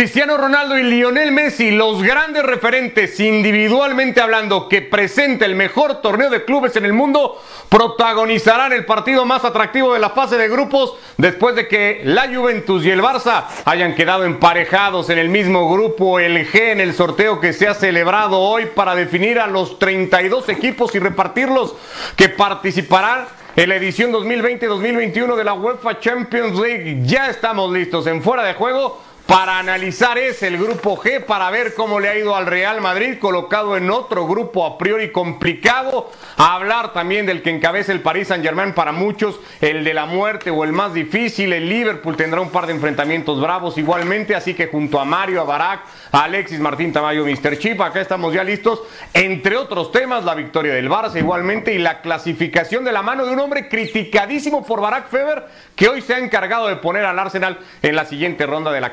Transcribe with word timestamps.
Cristiano 0.00 0.38
Ronaldo 0.38 0.78
y 0.78 0.82
Lionel 0.82 1.30
Messi, 1.30 1.72
los 1.72 2.02
grandes 2.02 2.42
referentes 2.42 3.20
individualmente 3.20 4.22
hablando 4.22 4.66
que 4.66 4.80
presenta 4.80 5.44
el 5.44 5.54
mejor 5.54 6.00
torneo 6.00 6.30
de 6.30 6.46
clubes 6.46 6.74
en 6.76 6.86
el 6.86 6.94
mundo, 6.94 7.38
protagonizarán 7.68 8.72
el 8.72 8.86
partido 8.86 9.26
más 9.26 9.44
atractivo 9.44 9.92
de 9.92 10.00
la 10.00 10.08
fase 10.08 10.38
de 10.38 10.48
grupos 10.48 10.94
después 11.18 11.54
de 11.54 11.68
que 11.68 12.00
la 12.02 12.34
Juventus 12.34 12.82
y 12.86 12.90
el 12.90 13.02
Barça 13.02 13.44
hayan 13.66 13.94
quedado 13.94 14.24
emparejados 14.24 15.10
en 15.10 15.18
el 15.18 15.28
mismo 15.28 15.70
grupo, 15.70 16.18
el 16.18 16.50
G 16.50 16.72
en 16.72 16.80
el 16.80 16.94
sorteo 16.94 17.38
que 17.38 17.52
se 17.52 17.68
ha 17.68 17.74
celebrado 17.74 18.38
hoy 18.38 18.68
para 18.74 18.94
definir 18.94 19.38
a 19.38 19.48
los 19.48 19.78
32 19.78 20.48
equipos 20.48 20.94
y 20.94 20.98
repartirlos 20.98 21.74
que 22.16 22.30
participarán 22.30 23.26
en 23.54 23.68
la 23.68 23.76
edición 23.76 24.12
2020-2021 24.12 25.36
de 25.36 25.44
la 25.44 25.52
UEFA 25.52 26.00
Champions 26.00 26.58
League. 26.58 27.00
Ya 27.02 27.28
estamos 27.28 27.70
listos 27.70 28.06
en 28.06 28.22
fuera 28.22 28.44
de 28.44 28.54
juego 28.54 29.09
para 29.26 29.58
analizar 29.58 30.18
es 30.18 30.42
el 30.42 30.58
grupo 30.58 30.96
G, 30.96 31.24
para 31.24 31.50
ver 31.50 31.74
cómo 31.74 32.00
le 32.00 32.08
ha 32.08 32.18
ido 32.18 32.34
al 32.34 32.46
Real 32.46 32.80
Madrid, 32.80 33.18
colocado 33.20 33.76
en 33.76 33.90
otro 33.90 34.26
grupo 34.26 34.66
a 34.66 34.76
priori 34.76 35.12
complicado. 35.12 36.10
A 36.36 36.54
hablar 36.54 36.92
también 36.92 37.26
del 37.26 37.40
que 37.42 37.50
encabeza 37.50 37.92
el 37.92 38.00
Paris 38.00 38.28
Saint 38.28 38.44
Germain 38.44 38.74
para 38.74 38.92
muchos, 38.92 39.38
el 39.60 39.84
de 39.84 39.94
la 39.94 40.06
muerte 40.06 40.50
o 40.50 40.64
el 40.64 40.72
más 40.72 40.94
difícil. 40.94 41.52
El 41.52 41.68
Liverpool 41.68 42.16
tendrá 42.16 42.40
un 42.40 42.50
par 42.50 42.66
de 42.66 42.72
enfrentamientos 42.72 43.40
bravos 43.40 43.78
igualmente, 43.78 44.34
así 44.34 44.54
que 44.54 44.66
junto 44.66 44.98
a 44.98 45.04
Mario, 45.04 45.42
a 45.42 45.44
Barak, 45.44 45.82
a 46.10 46.24
Alexis 46.24 46.58
Martín 46.58 46.92
Tamayo, 46.92 47.24
Mr. 47.24 47.58
Chip, 47.58 47.80
acá 47.80 48.00
estamos 48.00 48.34
ya 48.34 48.42
listos. 48.42 48.82
Entre 49.14 49.56
otros 49.56 49.92
temas, 49.92 50.24
la 50.24 50.34
victoria 50.34 50.74
del 50.74 50.90
Barça 50.90 51.18
igualmente 51.18 51.72
y 51.72 51.78
la 51.78 52.00
clasificación 52.00 52.84
de 52.84 52.92
la 52.92 53.02
mano 53.02 53.24
de 53.24 53.32
un 53.32 53.38
hombre 53.38 53.68
criticadísimo 53.68 54.66
por 54.66 54.80
Barak 54.80 55.08
Feber, 55.08 55.44
que 55.76 55.88
hoy 55.88 56.02
se 56.02 56.14
ha 56.14 56.18
encargado 56.18 56.66
de 56.66 56.76
poner 56.76 57.04
al 57.04 57.18
Arsenal 57.18 57.58
en 57.82 57.94
la 57.94 58.04
siguiente 58.06 58.46
ronda 58.46 58.72
de 58.72 58.80
la 58.80 58.92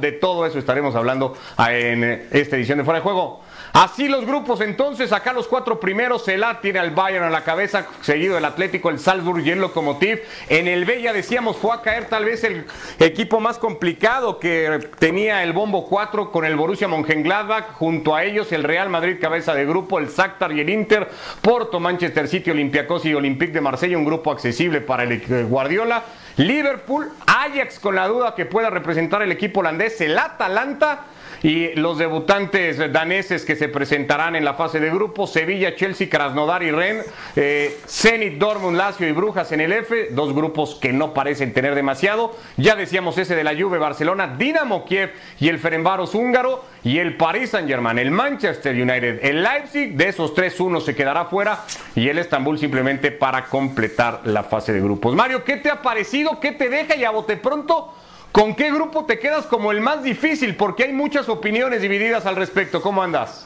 De 0.00 0.12
todo 0.12 0.46
eso 0.46 0.58
estaremos 0.58 0.94
hablando 0.94 1.36
ah, 1.56 1.74
en 1.74 2.04
eh, 2.04 2.26
esta 2.30 2.56
edición 2.56 2.78
de 2.78 2.84
Fuera 2.84 3.00
de 3.00 3.02
Juego. 3.02 3.40
Así 3.72 4.08
los 4.08 4.26
grupos 4.26 4.60
entonces, 4.62 5.12
acá 5.12 5.32
los 5.32 5.46
cuatro 5.46 5.78
primeros, 5.78 6.26
el 6.26 6.42
A 6.42 6.60
tiene 6.60 6.80
al 6.80 6.90
Bayern 6.90 7.24
a 7.24 7.30
la 7.30 7.44
cabeza, 7.44 7.86
seguido 8.00 8.36
el 8.36 8.44
Atlético, 8.44 8.90
el 8.90 8.98
Salzburg 8.98 9.46
y 9.46 9.50
el 9.50 9.60
Lokomotiv. 9.60 10.20
En 10.48 10.66
el 10.66 10.84
B 10.84 11.00
ya 11.02 11.12
decíamos, 11.12 11.56
fue 11.56 11.74
a 11.74 11.80
caer 11.80 12.06
tal 12.06 12.24
vez 12.24 12.42
el 12.42 12.66
equipo 12.98 13.38
más 13.38 13.58
complicado 13.58 14.40
que 14.40 14.88
tenía 14.98 15.44
el 15.44 15.52
Bombo 15.52 15.86
4 15.86 16.32
con 16.32 16.44
el 16.44 16.56
Borussia 16.56 16.88
Mönchengladbach, 16.88 17.74
junto 17.74 18.16
a 18.16 18.24
ellos 18.24 18.50
el 18.50 18.64
Real 18.64 18.88
Madrid 18.88 19.18
cabeza 19.20 19.54
de 19.54 19.64
grupo, 19.64 20.00
el 20.00 20.08
Shakhtar 20.08 20.50
y 20.52 20.60
el 20.60 20.68
Inter, 20.68 21.08
Porto, 21.40 21.78
Manchester 21.78 22.26
City, 22.26 22.50
Olympiacos 22.50 23.04
y 23.04 23.14
Olympique 23.14 23.52
de 23.52 23.60
Marsella, 23.60 23.96
un 23.96 24.04
grupo 24.04 24.32
accesible 24.32 24.80
para 24.80 25.04
el 25.04 25.12
eh, 25.12 25.44
Guardiola. 25.44 26.02
Liverpool, 26.36 27.10
Ajax 27.26 27.78
con 27.78 27.94
la 27.94 28.06
duda 28.06 28.34
que 28.34 28.46
pueda 28.46 28.70
representar 28.70 29.22
el 29.22 29.32
equipo 29.32 29.60
holandés, 29.60 30.00
el 30.00 30.18
Atalanta 30.18 31.00
y 31.42 31.74
los 31.74 31.98
debutantes 31.98 32.78
daneses 32.92 33.44
que 33.44 33.56
se 33.56 33.68
presentarán 33.68 34.36
en 34.36 34.44
la 34.44 34.54
fase 34.54 34.80
de 34.80 34.90
grupo, 34.90 35.26
Sevilla, 35.26 35.74
Chelsea, 35.74 36.08
Krasnodar 36.08 36.62
y 36.62 36.70
Ren, 36.70 37.02
eh, 37.36 37.78
Zenit, 37.86 38.38
Dortmund, 38.38 38.76
Lazio 38.76 39.08
y 39.08 39.12
Brujas 39.12 39.52
en 39.52 39.60
el 39.60 39.72
F, 39.72 40.08
dos 40.10 40.34
grupos 40.34 40.74
que 40.74 40.92
no 40.92 41.14
parecen 41.14 41.52
tener 41.52 41.74
demasiado. 41.74 42.36
Ya 42.56 42.76
decíamos 42.76 43.16
ese 43.18 43.34
de 43.34 43.44
la 43.44 43.54
Juve, 43.54 43.78
Barcelona, 43.78 44.36
Dinamo 44.36 44.84
Kiev 44.84 45.12
y 45.38 45.48
el 45.48 45.58
Ferenbaros 45.58 46.14
húngaro 46.14 46.64
y 46.84 46.98
el 46.98 47.16
Paris 47.16 47.50
Saint-Germain, 47.50 47.98
el 47.98 48.10
Manchester 48.10 48.74
United, 48.74 49.24
el 49.24 49.42
Leipzig, 49.42 49.94
de 49.94 50.08
esos 50.08 50.34
tres 50.34 50.60
uno 50.60 50.80
se 50.80 50.94
quedará 50.94 51.26
fuera 51.26 51.64
y 51.94 52.08
el 52.08 52.18
Estambul 52.18 52.58
simplemente 52.58 53.10
para 53.12 53.46
completar 53.46 54.22
la 54.24 54.42
fase 54.42 54.72
de 54.72 54.80
grupos. 54.80 55.14
Mario, 55.14 55.44
¿qué 55.44 55.56
te 55.56 55.70
ha 55.70 55.82
parecido? 55.82 56.40
¿Qué 56.40 56.52
te 56.52 56.68
deja? 56.68 56.96
Y 56.96 57.04
a 57.04 57.12
pronto, 57.42 57.94
¿Con 58.32 58.54
qué 58.54 58.70
grupo 58.70 59.06
te 59.06 59.18
quedas 59.18 59.46
como 59.46 59.72
el 59.72 59.80
más 59.80 60.04
difícil? 60.04 60.54
Porque 60.54 60.84
hay 60.84 60.92
muchas 60.92 61.28
opiniones 61.28 61.82
divididas 61.82 62.26
al 62.26 62.36
respecto. 62.36 62.80
¿Cómo 62.80 63.02
andas? 63.02 63.44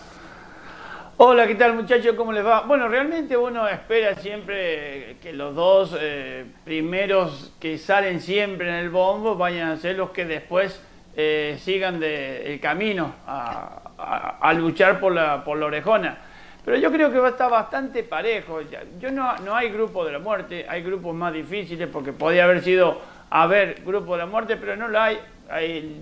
Hola, 1.16 1.46
¿qué 1.46 1.54
tal 1.54 1.72
muchachos? 1.72 2.14
¿Cómo 2.16 2.32
les 2.32 2.44
va? 2.44 2.62
Bueno, 2.62 2.86
realmente 2.88 3.34
uno 3.34 3.66
espera 3.66 4.14
siempre 4.16 5.16
que 5.22 5.32
los 5.32 5.54
dos 5.54 5.96
eh, 5.98 6.44
primeros 6.64 7.54
que 7.58 7.78
salen 7.78 8.20
siempre 8.20 8.68
en 8.68 8.74
el 8.74 8.90
bombo 8.90 9.36
vayan 9.36 9.70
a 9.70 9.76
ser 9.78 9.96
los 9.96 10.10
que 10.10 10.26
después 10.26 10.78
eh, 11.16 11.56
sigan 11.60 12.02
el 12.02 12.60
camino 12.60 13.14
a, 13.26 14.52
luchar 14.54 15.00
por 15.00 15.12
la, 15.12 15.44
por 15.44 15.56
la 15.56 15.66
orejona. 15.66 16.18
Pero 16.62 16.76
yo 16.76 16.92
creo 16.92 17.10
que 17.10 17.18
va 17.18 17.28
a 17.28 17.30
estar 17.30 17.50
bastante 17.50 18.02
parejo. 18.02 18.60
Yo 19.00 19.10
no, 19.10 19.34
no 19.38 19.56
hay 19.56 19.70
grupo 19.70 20.04
de 20.04 20.12
la 20.12 20.18
muerte, 20.18 20.66
hay 20.68 20.82
grupos 20.82 21.14
más 21.14 21.32
difíciles 21.32 21.88
porque 21.90 22.12
podía 22.12 22.44
haber 22.44 22.62
sido 22.62 23.13
haber 23.34 23.82
grupo 23.84 24.12
de 24.12 24.18
la 24.18 24.26
muerte, 24.26 24.56
pero 24.56 24.76
no 24.76 24.86
lo 24.86 25.00
hay. 25.00 25.18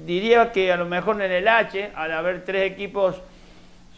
Diría 0.04 0.52
que 0.52 0.70
a 0.70 0.76
lo 0.76 0.84
mejor 0.84 1.20
en 1.22 1.32
el 1.32 1.48
H, 1.48 1.92
al 1.94 2.12
haber 2.12 2.44
tres 2.44 2.70
equipos 2.70 3.22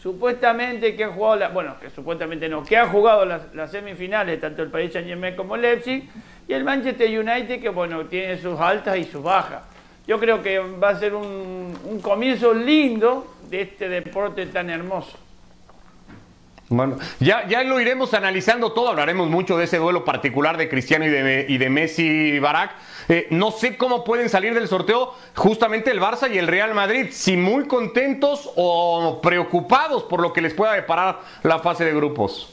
supuestamente 0.01 0.95
que 0.95 1.03
han 1.03 1.11
jugado, 1.11 1.35
la, 1.35 1.49
bueno, 1.49 1.75
que 1.79 1.89
supuestamente 1.89 2.47
no, 2.47 2.63
que 2.63 2.77
han 2.77 2.89
jugado 2.89 3.25
las, 3.25 3.71
semifinales, 3.71 4.39
tanto 4.39 4.61
el 4.63 4.69
Paris 4.69 4.93
Saint 4.93 5.07
Germain 5.07 5.35
como 5.35 5.55
el 5.55 5.63
Leipzig, 5.63 6.09
y 6.47 6.53
el 6.53 6.63
Manchester 6.63 7.09
United 7.09 7.59
que, 7.59 7.69
bueno, 7.69 8.05
tiene 8.05 8.37
sus 8.37 8.57
altas 8.57 8.97
y 8.97 9.03
sus 9.03 9.21
bajas. 9.21 9.63
Yo 10.07 10.17
creo 10.17 10.41
que 10.41 10.59
va 10.59 10.89
a 10.89 10.95
ser 10.95 11.13
un 11.13 11.99
comienzo 12.01 12.53
lindo 12.53 13.35
de 13.49 13.61
este 13.61 13.89
deporte 13.89 14.45
tan 14.45 14.69
hermoso. 14.69 15.24
Bueno, 16.67 16.97
ya, 17.19 17.47
ya 17.47 17.63
lo 17.63 17.79
iremos 17.79 18.15
analizando 18.15 18.71
todo, 18.71 18.89
hablaremos 18.89 19.29
mucho 19.29 19.55
de 19.55 19.65
ese 19.65 19.77
duelo 19.77 20.03
particular 20.03 20.57
de 20.57 20.67
Cristiano 20.67 21.05
y 21.05 21.09
de, 21.09 21.45
y 21.47 21.59
de 21.59 21.69
Messi 21.69 22.39
Barak. 22.39 22.71
Eh, 23.07 23.27
no 23.29 23.51
sé 23.51 23.77
cómo 23.77 24.03
pueden 24.03 24.29
salir 24.29 24.55
del 24.55 24.67
sorteo 24.67 25.13
justamente 25.35 25.91
el 25.91 26.01
Barça 26.01 26.31
y 26.33 26.39
el 26.39 26.47
Real 26.47 26.73
Madrid, 26.73 27.09
si 27.11 27.37
muy 27.37 27.67
contentos 27.67 28.49
o 28.55 29.19
preocupados 29.21 30.03
por 30.03 30.21
lo 30.21 30.33
que 30.33 30.41
les 30.41 30.55
pueda 30.55 30.73
deparar 30.73 31.19
la 31.43 31.59
fase 31.59 31.85
de 31.85 31.93
grupos. 31.93 32.49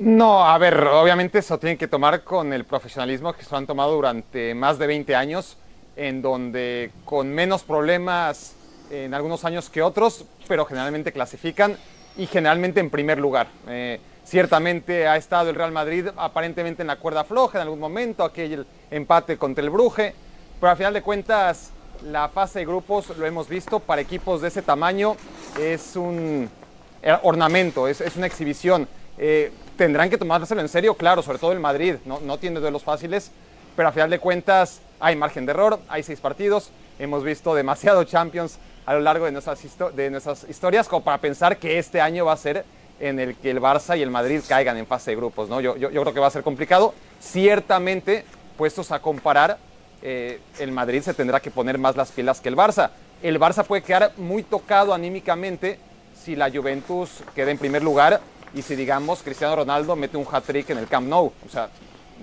No, 0.00 0.44
a 0.44 0.58
ver, 0.58 0.76
obviamente 0.84 1.38
eso 1.38 1.56
tiene 1.56 1.78
que 1.78 1.86
tomar 1.86 2.24
con 2.24 2.52
el 2.52 2.64
profesionalismo 2.64 3.32
que 3.32 3.44
se 3.44 3.54
han 3.54 3.64
tomado 3.64 3.94
durante 3.94 4.54
más 4.56 4.76
de 4.76 4.88
20 4.88 5.14
años, 5.14 5.56
en 5.94 6.20
donde 6.20 6.90
con 7.04 7.28
menos 7.28 7.62
problemas 7.62 8.56
en 8.90 9.14
algunos 9.14 9.44
años 9.44 9.70
que 9.70 9.82
otros, 9.82 10.24
pero 10.48 10.64
generalmente 10.66 11.12
clasifican 11.12 11.76
y 12.16 12.26
generalmente 12.26 12.80
en 12.80 12.90
primer 12.90 13.18
lugar. 13.18 13.48
Eh, 13.68 14.00
ciertamente 14.24 15.06
ha 15.06 15.16
estado 15.16 15.50
el 15.50 15.56
Real 15.56 15.72
Madrid 15.72 16.08
aparentemente 16.16 16.82
en 16.82 16.88
la 16.88 16.96
cuerda 16.96 17.24
floja 17.24 17.58
en 17.58 17.62
algún 17.62 17.80
momento, 17.80 18.24
aquel 18.24 18.66
empate 18.90 19.36
contra 19.36 19.62
el 19.62 19.70
Bruje, 19.70 20.14
pero 20.60 20.70
al 20.70 20.76
final 20.76 20.94
de 20.94 21.02
cuentas 21.02 21.70
la 22.02 22.28
fase 22.28 22.60
de 22.60 22.66
grupos, 22.66 23.16
lo 23.16 23.26
hemos 23.26 23.48
visto, 23.48 23.80
para 23.80 24.00
equipos 24.00 24.40
de 24.42 24.48
ese 24.48 24.62
tamaño 24.62 25.16
es 25.60 25.96
un 25.96 26.48
ornamento, 27.22 27.86
es, 27.86 28.02
una 28.16 28.26
exhibición. 28.26 28.88
Eh, 29.18 29.52
tendrán 29.76 30.10
que 30.10 30.18
tomárselo 30.18 30.60
en 30.60 30.68
serio, 30.68 30.94
claro, 30.94 31.22
sobre 31.22 31.38
todo 31.38 31.52
el 31.52 31.60
Madrid, 31.60 31.96
no, 32.04 32.20
no 32.20 32.38
tiene 32.38 32.60
duelos 32.60 32.82
fáciles, 32.82 33.30
pero 33.76 33.88
al 33.88 33.94
final 33.94 34.10
de 34.10 34.18
cuentas 34.18 34.80
hay 35.00 35.16
margen 35.16 35.46
de 35.46 35.52
error, 35.52 35.78
hay 35.88 36.02
seis 36.02 36.20
partidos, 36.20 36.70
hemos 36.98 37.24
visto 37.24 37.54
demasiado 37.54 38.04
Champions 38.04 38.58
a 38.86 38.94
lo 38.94 39.00
largo 39.00 39.24
de 39.26 39.32
nuestras, 39.32 40.44
historias 40.48 40.88
como 40.88 41.04
para 41.04 41.18
pensar 41.18 41.56
que 41.56 41.78
este 41.78 42.00
año 42.00 42.26
va 42.26 42.32
a 42.32 42.36
ser 42.36 42.64
en 43.00 43.18
el 43.18 43.34
que 43.36 43.50
el 43.50 43.60
Barça 43.60 43.98
y 43.98 44.02
el 44.02 44.10
Madrid 44.10 44.40
caigan 44.46 44.76
en 44.76 44.86
fase 44.86 45.10
de 45.10 45.16
grupos. 45.16 45.48
¿no? 45.48 45.60
Yo, 45.60 45.76
yo, 45.76 45.90
creo 45.90 46.14
que 46.14 46.20
va 46.20 46.28
a 46.28 46.30
ser 46.30 46.42
complicado. 46.42 46.94
Ciertamente, 47.20 48.24
puestos 48.56 48.92
a 48.92 49.00
comparar, 49.00 49.58
eh, 50.02 50.40
el 50.58 50.70
Madrid 50.70 51.02
se 51.02 51.14
tendrá 51.14 51.40
que 51.40 51.50
poner 51.50 51.78
más 51.78 51.96
las 51.96 52.12
pilas 52.12 52.40
que 52.40 52.48
el 52.48 52.56
Barça. 52.56 52.90
El 53.22 53.40
Barça 53.40 53.64
puede 53.64 53.82
quedar 53.82 54.12
muy 54.16 54.42
tocado 54.42 54.92
anímicamente 54.92 55.78
si 56.14 56.36
la 56.36 56.50
Juventus 56.50 57.22
queda 57.34 57.50
en 57.50 57.58
primer 57.58 57.82
lugar 57.82 58.20
y 58.54 58.62
si, 58.62 58.76
digamos, 58.76 59.22
Cristiano 59.22 59.56
Ronaldo 59.56 59.96
mete 59.96 60.16
un 60.16 60.26
hat-trick 60.30 60.70
en 60.70 60.78
el 60.78 60.86
Camp 60.86 61.08
Nou. 61.08 61.32
O 61.44 61.48
sea, 61.50 61.70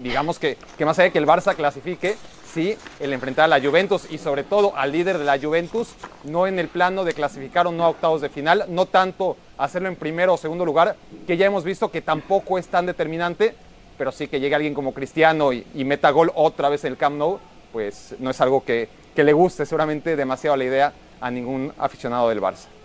digamos 0.01 0.39
que, 0.39 0.57
que 0.77 0.85
más 0.85 0.97
allá 0.97 1.05
de 1.05 1.11
que 1.11 1.19
el 1.19 1.27
Barça 1.27 1.55
clasifique, 1.55 2.15
sí 2.53 2.77
el 2.99 3.13
enfrentar 3.13 3.45
a 3.45 3.59
la 3.59 3.65
Juventus 3.65 4.07
y 4.09 4.17
sobre 4.17 4.43
todo 4.43 4.75
al 4.75 4.91
líder 4.91 5.17
de 5.17 5.25
la 5.25 5.39
Juventus, 5.39 5.89
no 6.23 6.47
en 6.47 6.59
el 6.59 6.67
plano 6.67 7.03
de 7.03 7.13
clasificar 7.13 7.67
o 7.67 7.71
no 7.71 7.85
a 7.85 7.89
octavos 7.89 8.21
de 8.21 8.29
final, 8.29 8.65
no 8.69 8.85
tanto 8.85 9.37
hacerlo 9.57 9.87
en 9.87 9.95
primero 9.95 10.33
o 10.33 10.37
segundo 10.37 10.65
lugar, 10.65 10.95
que 11.25 11.37
ya 11.37 11.45
hemos 11.45 11.63
visto 11.63 11.91
que 11.91 12.01
tampoco 12.01 12.57
es 12.57 12.67
tan 12.67 12.85
determinante, 12.85 13.55
pero 13.97 14.11
sí 14.11 14.27
que 14.27 14.39
llegue 14.39 14.55
alguien 14.55 14.73
como 14.73 14.93
Cristiano 14.93 15.53
y, 15.53 15.65
meta 15.85 16.09
gol 16.11 16.31
otra 16.35 16.69
vez 16.69 16.83
en 16.83 16.93
el 16.93 16.97
Camp 16.97 17.17
Nou, 17.17 17.39
pues 17.71 18.15
no 18.19 18.29
es 18.29 18.41
algo 18.41 18.63
que, 18.63 18.89
que 19.15 19.23
le 19.23 19.33
guste 19.33 19.65
seguramente 19.65 20.15
demasiado 20.15 20.57
la 20.57 20.63
idea 20.63 20.93
a 21.19 21.31
ningún 21.31 21.71
aficionado 21.77 22.29
del 22.29 22.41
Barça. 22.41 22.80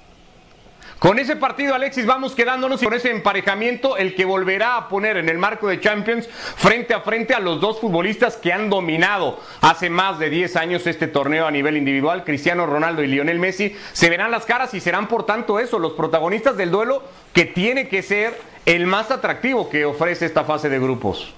Con 0.99 1.19
ese 1.19 1.37
partido, 1.37 1.75
Alexis, 1.75 2.07
vamos 2.07 2.35
quedándonos 2.35 2.83
con 2.83 2.95
ese 2.95 3.11
emparejamiento, 3.11 3.97
el 3.97 4.15
que 4.15 4.25
volverá 4.25 4.77
a 4.77 4.89
poner 4.89 5.19
en 5.19 5.29
el 5.29 5.39
marco 5.39 5.69
de 5.69 5.81
Champions 5.81 6.29
frente 6.29 6.95
a 6.95 7.01
frente 7.01 7.35
a 7.35 7.41
los 7.41 7.61
dos 7.61 7.81
futbolistas 7.81 8.37
que 8.37 8.53
han 8.53 8.71
dominado 8.71 9.39
hace 9.61 9.91
más 9.91 10.19
de 10.19 10.31
10 10.31 10.57
años 10.57 10.87
este 10.87 11.07
torneo 11.07 11.47
a 11.47 11.51
nivel 11.51 11.77
individual, 11.77 12.25
Cristiano 12.25 12.67
Ronaldo 12.67 13.03
y 13.03 13.09
Lionel 13.09 13.39
Messi. 13.39 13.77
Se 13.93 14.09
verán 14.09 14.31
las 14.31 14.47
caras 14.47 14.73
y 14.75 14.81
serán 14.81 15.07
por 15.07 15.27
tanto 15.27 15.61
eso, 15.61 15.79
los 15.79 15.93
protagonistas 15.93 16.57
del 16.57 16.71
duelo 16.71 17.03
que 17.33 17.45
tiene 17.45 17.89
que 17.89 18.03
ser 18.03 18.41
el 18.65 18.87
más 18.87 19.11
atractivo 19.11 19.69
que 19.69 19.85
ofrece 19.85 20.27
esta 20.27 20.45
fase 20.45 20.69
de 20.69 20.79
grupos. 20.79 21.35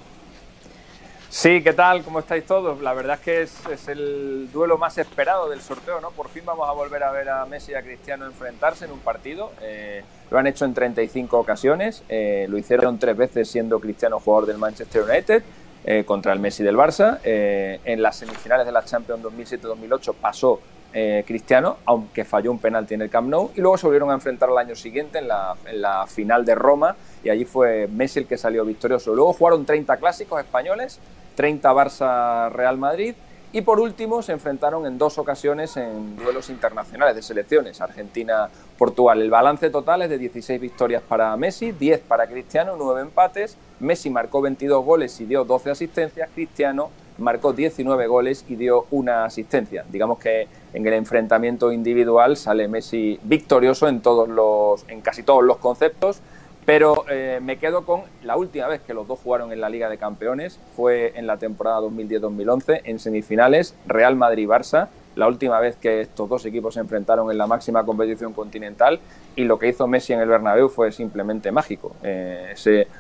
Sí, 1.31 1.63
¿qué 1.63 1.75
tal? 1.75 2.03
¿Cómo 2.05 2.21
estáis 2.21 2.47
todos? 2.47 2.81
La 2.81 2.95
verdad 2.95 3.17
es 3.17 3.21
que 3.21 3.43
es, 3.73 3.89
el 3.89 4.49
duelo 4.51 4.79
más 4.79 4.97
esperado 4.97 5.51
del 5.51 5.61
sorteo, 5.61 6.01
¿no? 6.01 6.11
Por 6.11 6.31
fin 6.31 6.43
vamos 6.47 6.67
a 6.67 6.73
volver 6.73 7.03
a 7.03 7.13
ver 7.13 7.29
a 7.29 7.45
Messi 7.45 7.73
y 7.73 7.75
a 7.75 7.83
Cristiano 7.83 8.25
enfrentarse 8.25 8.87
en 8.87 8.93
un 8.93 9.01
partido. 9.01 9.53
Eh, 9.61 10.03
lo 10.31 10.39
han 10.39 10.47
hecho 10.47 10.65
en 10.65 10.73
35 10.73 11.39
ocasiones, 11.39 12.03
eh, 12.09 12.47
lo 12.49 12.57
hicieron 12.57 12.99
tres 12.99 13.15
veces 13.15 13.51
siendo 13.51 13.79
Cristiano 13.79 14.19
jugador 14.21 14.47
del 14.47 14.57
Manchester 14.57 15.03
United 15.03 15.43
eh, 15.85 16.05
contra 16.07 16.33
el 16.33 16.41
Messi 16.41 16.63
del 16.63 16.77
Barça. 16.77 17.19
en 17.23 18.03
las 18.03 18.17
semifinales 18.17 18.65
de 18.65 18.73
la 18.73 18.83
Champions 18.87 19.23
2007-2008 19.23 20.15
pasó 20.15 20.61
Cristiano, 20.91 21.77
aunque 21.85 22.25
falló 22.25 22.51
un 22.51 22.59
penalti 22.59 22.95
en 22.95 23.03
el 23.03 23.11
Camp 23.11 23.29
Nou, 23.29 23.51
y 23.55 23.61
luego 23.61 23.77
se 23.79 23.87
volvieron 23.87 24.11
a 24.11 24.15
enfrentar 24.15 24.49
al 24.49 24.59
año 24.59 24.75
siguiente 24.75 25.19
en 25.19 25.29
la, 25.29 25.55
en 25.67 25.81
la 25.81 26.07
final 26.07 26.45
de 26.45 26.55
Roma, 26.55 26.97
y 27.23 27.31
allí 27.31 27.45
fue 27.45 27.87
Messi 27.87 28.21
el 28.21 28.27
que 28.27 28.37
salió 28.37 28.65
victorioso. 28.65 29.15
Luego 29.15 29.33
jugaron 29.33 29.65
30 29.65 29.97
clásicos 29.99 30.41
españoles 30.41 30.99
30 31.39 31.73
Barça 31.73 32.51
Real 32.51 32.77
Madrid 32.79 33.15
y 33.53 33.63
por 33.63 33.79
último 33.79 34.23
se 34.23 34.33
enfrentaron 34.33 34.85
en 34.87 34.99
dos 34.99 35.19
ocasiones 35.19 35.77
en 35.77 36.17
duelos 36.17 36.51
internacionales 36.51 37.15
de 37.15 37.23
selecciones, 37.23 37.81
Argentina-Portugal. 37.81 39.23
El 39.23 39.31
balance 39.31 39.71
total 39.71 40.03
es 40.03 40.11
de 40.11 40.19
16 40.19 40.61
victorias 40.61 41.01
para 41.01 41.35
Messi, 41.37 41.71
10 41.71 42.01
para 42.01 42.27
Cristiano, 42.27 42.75
9 42.77 43.03
empates. 43.03 43.57
Messi 43.79 44.11
marcó 44.11 44.41
22 44.43 44.85
goles 44.85 45.21
y 45.21 45.27
dio 45.27 45.45
12 45.45 45.71
asistencias, 45.71 46.29
Cristiano 46.35 46.91
marcó 47.19 47.53
19 47.53 48.07
goles 48.07 48.45
y 48.49 48.57
dio 48.57 48.87
una 48.91 49.25
asistencia. 49.25 49.85
Digamos 49.91 50.19
que 50.19 50.49
en 50.73 50.87
el 50.87 50.95
enfrentamiento 50.95 51.73
individual 51.73 52.37
sale 52.37 52.69
Messi 52.69 53.19
victorioso 53.23 53.89
en 53.89 54.01
todos 54.01 54.29
los 54.29 54.85
en 54.89 55.01
casi 55.01 55.23
todos 55.23 55.45
los 55.45 55.59
conceptos 55.59 56.23
pero 56.69 57.07
eh, 57.09 57.41
me 57.43 57.57
quedo 57.57 57.87
con 57.87 58.03
la 58.23 58.37
última 58.37 58.67
vez 58.67 58.83
que 58.83 58.93
los 58.93 59.09
dos 59.09 59.19
jugaron 59.25 59.53
en 59.53 59.61
la 59.63 59.71
Liga 59.71 59.89
de 59.89 59.97
Campeones, 59.97 60.61
fue 60.77 61.15
en 61.17 61.27
la 61.27 61.39
temporada 61.39 61.81
2010-2011, 61.81 62.83
en 62.85 62.99
semifinales, 62.99 63.75
Real 63.87 64.17
Madrid-Barça, 64.17 64.89
la 65.17 65.29
última 65.29 65.61
vez 65.61 65.77
que 65.77 66.03
estos 66.03 66.29
dos 66.29 66.45
equipos 66.45 66.75
se 66.75 66.81
enfrentaron 66.81 67.31
en 67.31 67.39
la 67.39 67.47
máxima 67.47 67.87
competición 67.87 68.35
continental 68.35 69.01
y 69.35 69.45
lo 69.45 69.59
que 69.59 69.69
hizo 69.69 69.87
Messi 69.87 70.13
en 70.13 70.21
el 70.21 70.29
Bernabéu 70.29 70.69
fue 70.69 70.93
simplemente 70.93 71.51
mágico. 71.53 71.97
Eh, 72.03 72.53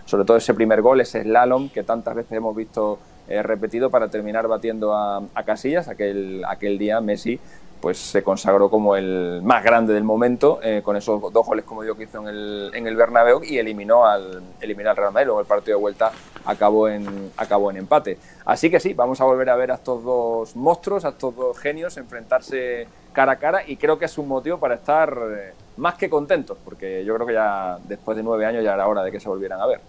sobre 0.06 0.24
todo 0.24 0.38
ese 0.38 0.54
primer 0.54 0.80
gol, 0.80 1.02
ese 1.02 1.22
slalom 1.24 1.68
que 1.68 1.82
tantas 1.82 2.14
veces 2.14 2.32
hemos 2.32 2.56
visto 2.56 2.98
repetido 3.42 3.90
para 3.90 4.08
terminar 4.08 4.48
batiendo 4.48 4.94
a, 4.94 5.22
a 5.34 5.42
Casillas, 5.44 5.88
aquel, 5.88 6.42
aquel 6.46 6.78
día 6.78 7.00
Messi 7.00 7.38
pues 7.80 7.98
se 7.98 8.22
consagró 8.22 8.70
como 8.70 8.96
el 8.96 9.40
más 9.42 9.62
grande 9.62 9.94
del 9.94 10.04
momento 10.04 10.60
eh, 10.62 10.82
con 10.84 10.96
esos 10.96 11.20
dos 11.32 11.46
goles 11.46 11.64
como 11.64 11.82
digo 11.82 11.94
que 11.94 12.04
hizo 12.04 12.20
en 12.20 12.28
el, 12.28 12.70
en 12.74 12.86
el 12.86 12.96
Bernabéu 12.96 13.42
y 13.44 13.58
eliminó 13.58 14.06
al, 14.06 14.42
eliminó 14.60 14.90
al 14.90 14.96
Real 14.96 15.12
Madrid. 15.12 15.26
Luego 15.26 15.40
el 15.40 15.46
partido 15.46 15.78
de 15.78 15.80
vuelta 15.80 16.12
acabó 16.44 16.88
en, 16.88 17.30
acabó 17.36 17.70
en 17.70 17.78
empate. 17.78 18.18
Así 18.44 18.70
que 18.70 18.80
sí, 18.80 18.94
vamos 18.94 19.20
a 19.20 19.24
volver 19.24 19.50
a 19.50 19.56
ver 19.56 19.70
a 19.70 19.74
estos 19.74 20.02
dos 20.02 20.56
monstruos 20.56 21.04
a 21.04 21.10
estos 21.10 21.34
dos 21.36 21.58
genios 21.58 21.96
enfrentarse 21.96 22.86
cara 23.12 23.32
a 23.32 23.36
cara 23.36 23.62
y 23.66 23.76
creo 23.76 23.98
que 23.98 24.04
es 24.04 24.18
un 24.18 24.28
motivo 24.28 24.58
para 24.58 24.74
estar 24.76 25.16
eh, 25.30 25.52
más 25.76 25.94
que 25.94 26.10
contentos 26.10 26.58
porque 26.64 27.04
yo 27.04 27.14
creo 27.14 27.26
que 27.26 27.34
ya 27.34 27.78
después 27.84 28.16
de 28.16 28.22
nueve 28.22 28.46
años 28.46 28.64
ya 28.64 28.74
era 28.74 28.86
hora 28.86 29.02
de 29.02 29.10
que 29.10 29.20
se 29.20 29.28
volvieran 29.28 29.60
a 29.60 29.66
ver 29.66 29.80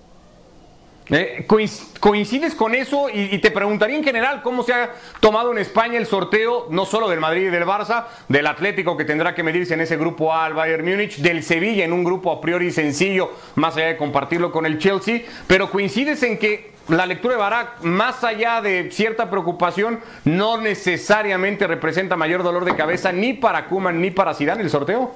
eh, 1.12 1.46
¿Coincides 2.00 2.54
con 2.56 2.76
eso? 2.76 3.10
Y, 3.10 3.40
te 3.40 3.52
preguntaría 3.52 3.98
en 3.98 4.04
general 4.04 4.42
cómo 4.42 4.64
se 4.64 4.74
ha 4.74 4.92
tomado 5.20 5.52
en 5.52 5.58
España 5.58 5.98
el 5.98 6.06
sorteo, 6.06 6.68
no 6.70 6.86
solo 6.86 7.10
del 7.10 7.20
Madrid 7.20 7.48
y 7.48 7.50
del 7.50 7.66
Barça, 7.66 8.06
del 8.28 8.48
Atlético 8.48 8.96
que 8.96 9.06
tendrá 9.06 9.34
que 9.34 9.44
medirse 9.44 9.74
en 9.74 9.82
ese 9.82 9.98
grupo 9.98 10.32
A 10.34 10.46
al 10.46 10.54
Bayern 10.54 10.86
Múnich, 10.88 11.18
del 11.18 11.44
Sevilla 11.44 11.84
en 11.84 11.94
un 11.94 12.04
grupo 12.04 12.32
a 12.32 12.40
priori 12.40 12.72
sencillo, 12.72 13.32
más 13.56 13.76
allá 13.76 13.88
de 13.88 13.98
compartirlo 13.98 14.52
con 14.52 14.66
el 14.66 14.78
Chelsea, 14.78 15.22
pero 15.48 15.72
coincides 15.72 16.22
en 16.24 16.38
que 16.38 16.72
la 16.90 17.06
lectura 17.06 17.36
de 17.36 17.40
Barak, 17.40 17.84
más 17.84 18.24
allá 18.24 18.62
de 18.62 18.90
cierta 18.92 19.30
preocupación, 19.30 20.00
no 20.26 20.58
necesariamente 20.60 21.68
representa 21.68 22.16
mayor 22.16 22.44
dolor 22.44 22.66
de 22.66 22.76
cabeza 22.76 23.12
ni 23.12 23.34
para 23.34 23.68
Kuman 23.68 24.02
ni 24.02 24.12
para 24.12 24.34
Zidane 24.34 24.64
el 24.64 24.70
sorteo. 24.70 25.12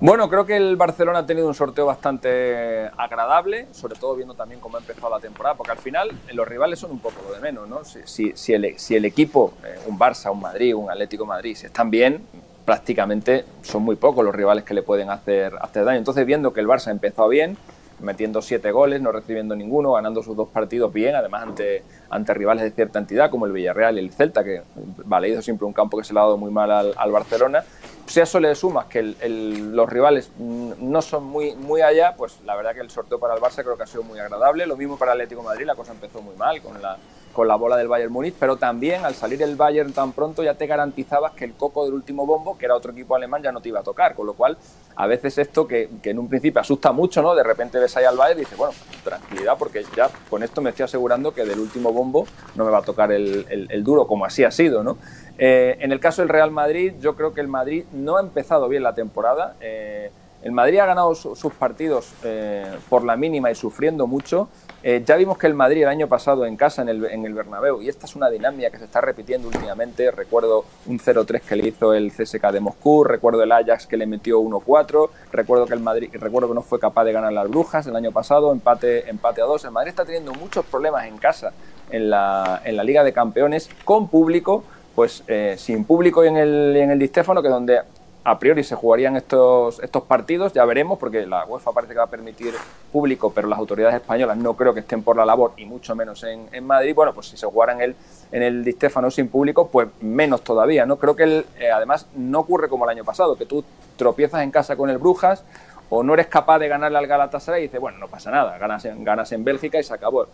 Bueno, 0.00 0.30
creo 0.30 0.46
que 0.46 0.56
el 0.56 0.76
Barcelona 0.76 1.20
ha 1.20 1.26
tenido 1.26 1.48
un 1.48 1.54
sorteo 1.54 1.84
bastante 1.84 2.88
agradable, 2.96 3.66
sobre 3.72 3.96
todo 3.98 4.14
viendo 4.14 4.32
también 4.34 4.60
cómo 4.60 4.76
ha 4.76 4.80
empezado 4.80 5.10
la 5.10 5.18
temporada, 5.18 5.56
porque 5.56 5.72
al 5.72 5.78
final 5.78 6.10
eh, 6.28 6.34
los 6.34 6.46
rivales 6.46 6.78
son 6.78 6.92
un 6.92 7.00
poco 7.00 7.16
lo 7.26 7.34
de 7.34 7.40
menos, 7.40 7.68
¿no? 7.68 7.82
Si, 7.84 8.32
si, 8.36 8.54
el, 8.54 9.04
equipo, 9.04 9.54
eh, 9.64 9.76
un 9.88 9.98
Barça, 9.98 10.30
un 10.30 10.40
Madrid, 10.40 10.72
un 10.76 10.88
Atlético 10.88 11.26
Madrid, 11.26 11.56
si 11.56 11.66
están 11.66 11.90
bien, 11.90 12.22
prácticamente 12.64 13.44
son 13.62 13.82
muy 13.82 13.96
pocos 13.96 14.24
los 14.24 14.32
rivales 14.32 14.62
que 14.62 14.72
le 14.72 14.82
pueden 14.82 15.10
hacer, 15.10 15.54
hacer 15.60 15.84
daño. 15.84 15.98
Entonces, 15.98 16.24
viendo 16.24 16.52
que 16.52 16.60
el 16.60 16.68
Barça 16.68 16.88
ha 16.88 16.92
empezado 16.92 17.28
bien, 17.28 17.56
metiendo 17.98 18.40
siete 18.40 18.70
goles, 18.70 19.00
no 19.00 19.10
recibiendo 19.10 19.56
ninguno, 19.56 19.94
ganando 19.94 20.22
sus 20.22 20.36
dos 20.36 20.46
partidos 20.46 20.92
bien, 20.92 21.16
además 21.16 21.42
ante, 21.42 21.82
ante 22.08 22.34
rivales 22.34 22.62
de 22.62 22.70
cierta 22.70 23.00
entidad 23.00 23.30
como 23.30 23.46
el 23.46 23.52
Villarreal 23.52 23.96
y 23.96 23.98
el 23.98 24.12
Celta, 24.12 24.44
que 24.44 24.62
vale, 25.06 25.30
hizo 25.30 25.42
siempre 25.42 25.66
un 25.66 25.72
campo 25.72 25.98
que 25.98 26.04
se 26.04 26.14
le 26.14 26.20
ha 26.20 26.22
dado 26.22 26.36
muy 26.36 26.52
mal 26.52 26.70
al, 26.70 26.94
al 26.96 27.10
Barcelona, 27.10 27.64
si 28.08 28.20
a 28.20 28.22
eso 28.22 28.40
le 28.40 28.54
sumas 28.54 28.86
que 28.86 29.02
los 29.02 29.88
rivales 29.88 30.30
no 30.38 31.02
son 31.02 31.24
muy, 31.24 31.54
muy 31.54 31.82
allá, 31.82 32.14
pues 32.16 32.40
la 32.44 32.56
verdad 32.56 32.74
que 32.74 32.80
el 32.80 32.90
sorteo 32.90 33.18
para 33.18 33.34
el 33.34 33.40
Barça 33.40 33.62
creo 33.62 33.76
que 33.76 33.82
ha 33.82 33.86
sido 33.86 34.02
muy 34.02 34.18
agradable. 34.18 34.66
Lo 34.66 34.76
mismo 34.76 34.96
para 34.96 35.12
el 35.12 35.20
Atlético 35.20 35.42
Madrid, 35.42 35.66
la 35.66 35.74
cosa 35.74 35.92
empezó 35.92 36.22
muy 36.22 36.34
mal 36.34 36.62
con 36.62 36.80
la, 36.80 36.96
con 37.38 37.46
la 37.46 37.54
bola 37.54 37.76
del 37.76 37.86
Bayern 37.86 38.12
Múnich, 38.12 38.34
pero 38.36 38.56
también 38.56 39.04
al 39.04 39.14
salir 39.14 39.40
el 39.44 39.54
Bayern 39.54 39.92
tan 39.92 40.10
pronto 40.10 40.42
ya 40.42 40.54
te 40.54 40.66
garantizabas 40.66 41.34
que 41.34 41.44
el 41.44 41.52
coco 41.52 41.84
del 41.84 41.94
último 41.94 42.26
bombo, 42.26 42.58
que 42.58 42.64
era 42.64 42.74
otro 42.74 42.90
equipo 42.90 43.14
alemán, 43.14 43.44
ya 43.44 43.52
no 43.52 43.60
te 43.60 43.68
iba 43.68 43.78
a 43.78 43.84
tocar. 43.84 44.16
Con 44.16 44.26
lo 44.26 44.34
cual, 44.34 44.58
a 44.96 45.06
veces 45.06 45.38
esto 45.38 45.64
que, 45.68 45.88
en 46.02 46.18
un 46.18 46.28
principio 46.28 46.60
asusta 46.60 46.90
mucho, 46.90 47.22
¿no? 47.22 47.36
De 47.36 47.44
repente 47.44 47.78
ves 47.78 47.96
ahí 47.96 48.04
al 48.06 48.16
Bayern 48.16 48.40
y 48.40 48.42
dices, 48.42 48.58
bueno, 48.58 48.74
tranquilidad, 49.04 49.56
porque 49.56 49.84
ya 49.94 50.10
con 50.28 50.42
esto 50.42 50.60
me 50.60 50.70
estoy 50.70 50.82
asegurando 50.82 51.32
que 51.32 51.44
del 51.44 51.60
último 51.60 51.92
bombo 51.92 52.26
no 52.56 52.64
me 52.64 52.72
va 52.72 52.78
a 52.78 52.82
tocar 52.82 53.12
el, 53.12 53.84
duro, 53.84 54.08
como 54.08 54.24
así 54.24 54.42
ha 54.42 54.50
sido, 54.50 54.82
¿no? 54.82 54.98
Eh, 55.38 55.76
en 55.78 55.92
el 55.92 56.00
caso 56.00 56.22
del 56.22 56.30
Real 56.30 56.50
Madrid, 56.50 56.94
yo 56.98 57.14
creo 57.14 57.34
que 57.34 57.40
el 57.40 57.46
Madrid 57.46 57.84
no 57.92 58.16
ha 58.16 58.20
empezado 58.20 58.68
bien 58.68 58.82
la 58.82 58.96
temporada. 58.96 59.54
Eh, 59.60 60.10
el 60.42 60.52
Madrid 60.52 60.78
ha 60.78 60.86
ganado 60.86 61.14
sus 61.14 61.52
partidos 61.54 62.12
eh, 62.22 62.64
por 62.88 63.04
la 63.04 63.16
mínima 63.16 63.50
y 63.50 63.54
sufriendo 63.54 64.06
mucho. 64.06 64.48
ya 64.82 65.16
vimos 65.16 65.36
que 65.36 65.48
el 65.48 65.54
Madrid 65.54 65.82
el 65.82 65.88
año 65.88 66.06
pasado 66.06 66.46
en 66.46 66.56
casa, 66.56 66.82
en 66.82 66.88
el, 66.88 67.04
en 67.06 67.34
Bernabéu, 67.34 67.82
y 67.82 67.88
esta 67.88 68.06
es 68.06 68.14
una 68.14 68.30
dinámica 68.30 68.70
que 68.70 68.78
se 68.78 68.84
está 68.84 69.00
repitiendo 69.00 69.48
últimamente. 69.48 70.10
Recuerdo 70.12 70.64
un 70.86 70.98
0-3 70.98 71.40
que 71.40 71.56
le 71.56 71.68
hizo 71.68 71.92
el 71.92 72.12
CSK 72.12 72.52
de 72.52 72.60
Moscú, 72.60 73.02
recuerdo 73.02 73.42
el 73.42 73.50
Ajax 73.50 73.86
que 73.86 73.96
le 73.96 74.06
metió 74.06 74.40
1-4, 74.40 75.10
recuerdo 75.32 75.66
que 75.66 75.74
el 75.74 75.80
Madrid, 75.80 76.10
recuerdo 76.12 76.48
que 76.48 76.54
no 76.54 76.62
fue 76.62 76.78
capaz 76.78 77.04
de 77.04 77.12
ganar 77.12 77.32
las 77.32 77.48
Brujas 77.48 77.86
el 77.88 77.96
año 77.96 78.12
pasado, 78.12 78.52
empate, 78.52 79.10
empate 79.10 79.42
a 79.42 79.46
2. 79.46 79.64
El 79.64 79.70
Madrid 79.72 79.90
está 79.90 80.04
teniendo 80.04 80.32
muchos 80.34 80.64
problemas 80.66 81.06
en 81.06 81.18
casa 81.18 81.52
en 81.90 82.10
la, 82.10 82.62
Liga 82.84 83.02
de 83.04 83.12
Campeones 83.12 83.68
con 83.84 84.08
público 84.08 84.64
pues 84.94 85.22
eh, 85.28 85.54
sin 85.58 85.84
público 85.84 86.24
y 86.24 86.28
en 86.28 86.36
el, 86.36 86.76
en 86.76 86.90
el 86.90 86.98
distéfano, 86.98 87.40
que 87.40 87.48
donde 87.48 87.82
a 88.28 88.38
priori 88.38 88.62
se 88.62 88.74
jugarían 88.74 89.16
estos, 89.16 89.80
estos 89.80 90.02
partidos, 90.02 90.52
ya 90.52 90.62
veremos, 90.66 90.98
porque 90.98 91.24
la 91.24 91.46
UEFA 91.46 91.72
parece 91.72 91.94
que 91.94 91.98
va 91.98 92.04
a 92.04 92.10
permitir 92.10 92.52
público, 92.92 93.32
pero 93.34 93.48
las 93.48 93.58
autoridades 93.58 93.94
españolas 93.94 94.36
no 94.36 94.54
creo 94.54 94.74
que 94.74 94.80
estén 94.80 95.02
por 95.02 95.16
la 95.16 95.24
labor, 95.24 95.52
y 95.56 95.64
mucho 95.64 95.96
menos 95.96 96.22
en, 96.24 96.46
en 96.52 96.66
Madrid. 96.66 96.94
Bueno, 96.94 97.14
pues 97.14 97.28
si 97.28 97.38
se 97.38 97.46
jugara 97.46 97.72
en 97.72 97.80
el, 97.80 97.96
en 98.30 98.42
el 98.42 98.64
distéfano 98.64 99.10
sin 99.10 99.28
público, 99.28 99.68
pues 99.68 99.88
menos 100.02 100.42
todavía, 100.42 100.84
¿no? 100.84 100.96
Creo 100.96 101.16
que 101.16 101.46
eh, 101.58 101.70
además 101.70 102.06
no 102.16 102.40
ocurre 102.40 102.68
como 102.68 102.84
el 102.84 102.90
año 102.90 103.02
pasado, 103.02 103.34
que 103.34 103.46
tú 103.46 103.64
tropiezas 103.96 104.42
en 104.42 104.50
casa 104.50 104.76
con 104.76 104.90
el 104.90 104.98
Brujas, 104.98 105.42
o 105.88 106.02
no 106.02 106.12
eres 106.12 106.26
capaz 106.26 106.58
de 106.58 106.68
ganarle 106.68 106.98
al 106.98 107.06
Galatasaray 107.06 107.62
y 107.62 107.66
dices, 107.68 107.80
bueno, 107.80 107.96
no 107.96 108.08
pasa 108.08 108.30
nada, 108.30 108.58
ganas 108.58 108.84
en, 108.84 109.04
ganas 109.04 109.32
en 109.32 109.42
Bélgica 109.42 109.78
y 109.80 109.82
se 109.82 109.94
acabó. 109.94 110.26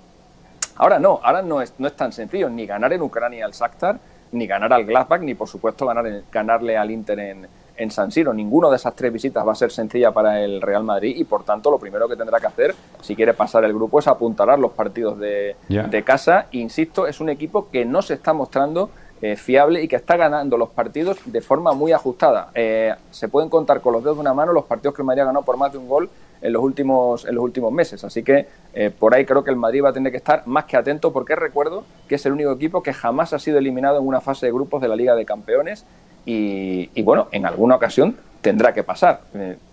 Ahora 0.75 0.99
no, 0.99 1.21
ahora 1.23 1.43
no 1.43 1.63
es, 1.63 1.75
no 1.79 1.87
es 1.87 1.95
tan 1.95 2.11
sencillo, 2.11 2.51
ni 2.51 2.67
ganar 2.67 2.93
en 2.93 3.03
Ucrania 3.03 3.45
al 3.45 3.53
Shakhtar, 3.53 4.01
ni 4.33 4.49
ganar 4.49 4.73
al 4.73 4.85
Gladbach, 4.85 5.21
ni 5.21 5.37
por 5.37 5.49
supuesto 5.49 5.87
ganar 5.87 6.25
ganarle 6.33 6.77
al 6.77 6.91
Inter 6.91 7.21
en, 7.21 7.47
en 7.77 7.91
San 7.91 8.11
Siro. 8.11 8.33
Ninguno 8.33 8.71
de 8.71 8.77
esas 8.77 8.95
tres 8.95 9.13
visitas 9.13 9.47
va 9.47 9.53
a 9.53 9.57
ser 9.57 9.71
sencilla 9.71 10.13
para 10.13 10.41
el 10.41 10.61
Real 10.61 10.85
Madrid 10.85 11.15
y 11.17 11.25
por 11.25 11.45
tanto 11.45 11.71
lo 11.71 11.79
primero 11.79 12.09
que 12.09 12.17
tendrá 12.17 12.41
que 12.41 12.47
hacer 12.47 12.75
si 13.01 13.15
quiere 13.17 13.35
pasar 13.35 13.65
el 13.65 13.73
grupo 13.73 13.99
es 13.99 14.07
apuntalar 14.07 14.59
los 14.59 14.73
partidos 14.73 15.19
de, 15.19 15.57
de 15.69 16.03
casa. 16.05 16.47
Insisto, 16.53 17.07
es 17.07 17.21
un 17.21 17.29
equipo 17.29 17.69
que 17.71 17.85
no 17.85 18.03
se 18.03 18.15
está 18.15 18.33
mostrando 18.33 18.91
eh, 19.25 19.37
fiable 19.37 19.83
y 19.83 19.89
que 19.89 19.97
está 19.97 20.19
ganando 20.19 20.59
los 20.59 20.69
partidos 20.69 21.17
de 21.25 21.41
forma 21.41 21.73
muy 21.73 21.93
ajustada. 21.93 22.51
Eh, 22.55 22.95
se 23.11 23.29
pueden 23.29 23.49
contar 23.49 23.81
con 23.81 23.95
los 23.95 24.03
dedos 24.03 24.19
de 24.19 24.21
una 24.21 24.35
mano 24.35 24.53
los 24.53 24.67
partidos 24.67 24.95
que 24.95 25.01
el 25.01 25.07
Madrid 25.07 25.23
ha 25.23 25.25
ganado 25.25 25.43
por 25.47 25.57
más 25.57 25.73
de 25.73 25.79
un 25.79 25.89
gol 25.89 26.11
en 26.43 26.53
los 26.53 26.63
últimos, 26.63 27.25
en 27.25 27.35
los 27.35 27.43
últimos 27.43 27.73
meses. 27.73 28.05
Así 28.05 28.23
que 28.23 28.47
eh, 28.75 28.91
por 28.91 29.15
ahí 29.15 29.25
creo 29.25 29.43
que 29.43 29.49
el 29.49 29.57
Madrid 29.57 29.83
va 29.83 29.89
a 29.89 29.93
tener 29.95 30.13
que 30.13 30.19
estar 30.19 30.47
más 30.47 30.67
que 30.67 30.77
atento 30.77 31.11
porque 31.11 31.37
recuerdo 31.37 31.85
que 32.07 32.17
es 32.17 32.27
el 32.27 32.33
único 32.33 32.53
equipo 32.53 32.83
que 32.83 32.93
jamás 32.93 33.33
ha 33.33 33.39
sido 33.39 33.57
eliminado 33.57 33.99
en 33.99 34.07
una 34.07 34.21
fase 34.21 34.45
de 34.45 34.53
grupos 34.53 34.83
de 34.83 34.89
la 34.89 34.95
Liga 34.95 35.15
de 35.15 35.25
Campeones 35.25 35.87
y, 36.27 37.01
bueno, 37.01 37.29
en 37.33 37.47
alguna 37.47 37.77
ocasión 37.77 38.19
tendrá 38.43 38.75
que 38.75 38.83
pasar. 38.83 39.23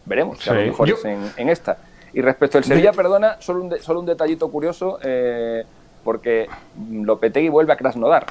Veremos 0.05 0.39
si 0.39 0.49
a 0.49 0.53
lo 0.53 0.61
mejor 0.61 0.89
es 0.89 1.03
en, 1.03 1.49
esta. 1.49 1.75
Y 2.13 2.21
respecto 2.21 2.57
al 2.57 2.63
Sevilla, 2.63 2.93
perdona, 2.93 3.35
solo 3.41 3.65
un, 3.65 3.77
solo 3.81 3.99
un 3.99 4.05
detallito 4.05 4.49
curioso, 4.49 4.97
porque 6.05 6.47
Lopetegui 6.89 7.49
vuelve 7.49 7.73
a 7.73 7.75
Krasnodar. 7.75 8.27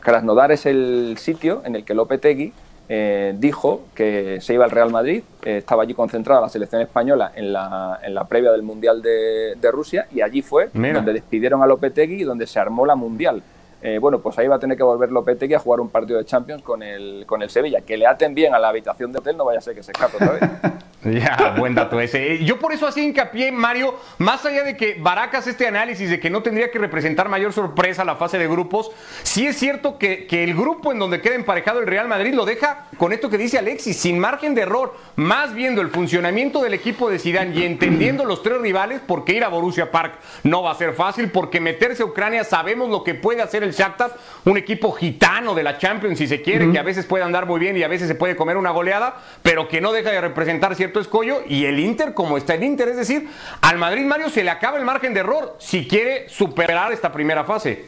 Krasnodar 0.00 0.52
es 0.52 0.66
el 0.66 1.16
sitio 1.18 1.62
en 1.64 1.76
el 1.76 1.84
que 1.84 1.94
Lopetegui 1.94 2.52
eh, 2.88 3.34
dijo 3.38 3.82
que 3.94 4.40
se 4.42 4.52
iba 4.52 4.64
al 4.66 4.70
Real 4.70 4.90
Madrid, 4.90 5.22
eh, 5.42 5.56
estaba 5.58 5.84
allí 5.84 5.94
concentrada 5.94 6.42
la 6.42 6.50
selección 6.50 6.82
española 6.82 7.32
en 7.34 7.50
la, 7.52 7.98
en 8.02 8.14
la 8.14 8.24
previa 8.24 8.52
del 8.52 8.62
Mundial 8.62 9.00
de, 9.00 9.54
de 9.56 9.70
Rusia 9.70 10.06
y 10.12 10.20
allí 10.20 10.42
fue 10.42 10.68
Mira. 10.74 10.94
donde 10.94 11.14
despidieron 11.14 11.62
a 11.62 11.66
Lopetegui 11.66 12.20
y 12.20 12.24
donde 12.24 12.46
se 12.46 12.58
armó 12.58 12.84
la 12.84 12.94
Mundial. 12.94 13.42
Eh, 13.80 13.98
bueno, 13.98 14.18
pues 14.20 14.38
ahí 14.38 14.48
va 14.48 14.56
a 14.56 14.58
tener 14.58 14.76
que 14.76 14.82
volver 14.82 15.10
Lopetegui 15.10 15.54
a 15.54 15.58
jugar 15.58 15.80
un 15.80 15.88
partido 15.88 16.18
de 16.18 16.26
Champions 16.26 16.62
con 16.62 16.82
el, 16.82 17.24
con 17.26 17.42
el 17.42 17.48
Sevilla. 17.50 17.80
Que 17.82 17.96
le 17.96 18.06
aten 18.06 18.34
bien 18.34 18.54
a 18.54 18.58
la 18.58 18.68
habitación 18.68 19.12
de 19.12 19.18
hotel, 19.18 19.36
no 19.36 19.44
vaya 19.44 19.58
a 19.58 19.62
ser 19.62 19.74
que 19.74 19.82
se 19.82 19.92
escape 19.92 20.16
otra 20.16 20.32
vez. 20.32 20.42
Ya, 21.14 21.54
buen 21.58 21.74
dato 21.74 22.00
ese. 22.00 22.44
Yo 22.44 22.58
por 22.58 22.72
eso 22.72 22.86
hacía 22.86 23.04
hincapié, 23.04 23.52
Mario, 23.52 23.94
más 24.18 24.44
allá 24.44 24.64
de 24.64 24.76
que 24.76 24.96
Baracas 24.98 25.46
este 25.46 25.66
análisis 25.66 26.10
de 26.10 26.18
que 26.18 26.30
no 26.30 26.42
tendría 26.42 26.70
que 26.70 26.78
representar 26.78 27.28
mayor 27.28 27.52
sorpresa 27.52 28.04
la 28.04 28.16
fase 28.16 28.38
de 28.38 28.48
grupos, 28.48 28.90
sí 29.22 29.46
es 29.46 29.56
cierto 29.56 29.98
que, 29.98 30.26
que 30.26 30.44
el 30.44 30.54
grupo 30.54 30.92
en 30.92 30.98
donde 30.98 31.20
queda 31.20 31.34
emparejado 31.34 31.80
el 31.80 31.86
Real 31.86 32.08
Madrid 32.08 32.34
lo 32.34 32.44
deja 32.44 32.86
con 32.96 33.12
esto 33.12 33.28
que 33.28 33.38
dice 33.38 33.58
Alexis, 33.58 33.98
sin 33.98 34.18
margen 34.18 34.54
de 34.54 34.62
error, 34.62 34.96
más 35.16 35.54
viendo 35.54 35.82
el 35.82 35.88
funcionamiento 35.88 36.62
del 36.62 36.74
equipo 36.74 37.10
de 37.10 37.18
Zidane 37.18 37.54
y 37.54 37.64
entendiendo 37.64 38.24
los 38.24 38.42
tres 38.42 38.60
rivales, 38.60 39.00
porque 39.06 39.34
ir 39.34 39.44
a 39.44 39.48
Borussia 39.48 39.90
Park 39.90 40.14
no 40.42 40.62
va 40.62 40.72
a 40.72 40.74
ser 40.74 40.94
fácil, 40.94 41.30
porque 41.30 41.60
meterse 41.60 42.02
a 42.02 42.06
Ucrania 42.06 42.44
sabemos 42.44 42.88
lo 42.88 43.04
que 43.04 43.14
puede 43.14 43.42
hacer 43.42 43.62
el 43.62 43.72
Shakhtar, 43.72 44.12
un 44.44 44.56
equipo 44.56 44.92
gitano 44.92 45.54
de 45.54 45.62
la 45.62 45.78
Champions 45.78 46.18
si 46.18 46.26
se 46.26 46.42
quiere, 46.42 46.70
que 46.72 46.78
a 46.78 46.82
veces 46.82 47.06
puede 47.06 47.24
andar 47.24 47.46
muy 47.46 47.60
bien 47.60 47.76
y 47.76 47.82
a 47.82 47.88
veces 47.88 48.08
se 48.08 48.14
puede 48.14 48.36
comer 48.36 48.56
una 48.56 48.70
goleada, 48.70 49.16
pero 49.42 49.68
que 49.68 49.80
no 49.80 49.92
deja 49.92 50.10
de 50.10 50.20
representar 50.20 50.74
cierto 50.74 50.93
escollo 51.00 51.42
y 51.46 51.64
el 51.64 51.78
Inter 51.78 52.14
como 52.14 52.36
está 52.36 52.54
el 52.54 52.64
Inter, 52.64 52.88
es 52.88 52.96
decir, 52.96 53.28
al 53.60 53.78
Madrid 53.78 54.04
Mario 54.04 54.28
se 54.28 54.44
le 54.44 54.50
acaba 54.50 54.78
el 54.78 54.84
margen 54.84 55.14
de 55.14 55.20
error 55.20 55.56
si 55.58 55.86
quiere 55.86 56.28
superar 56.28 56.92
esta 56.92 57.12
primera 57.12 57.44
fase. 57.44 57.86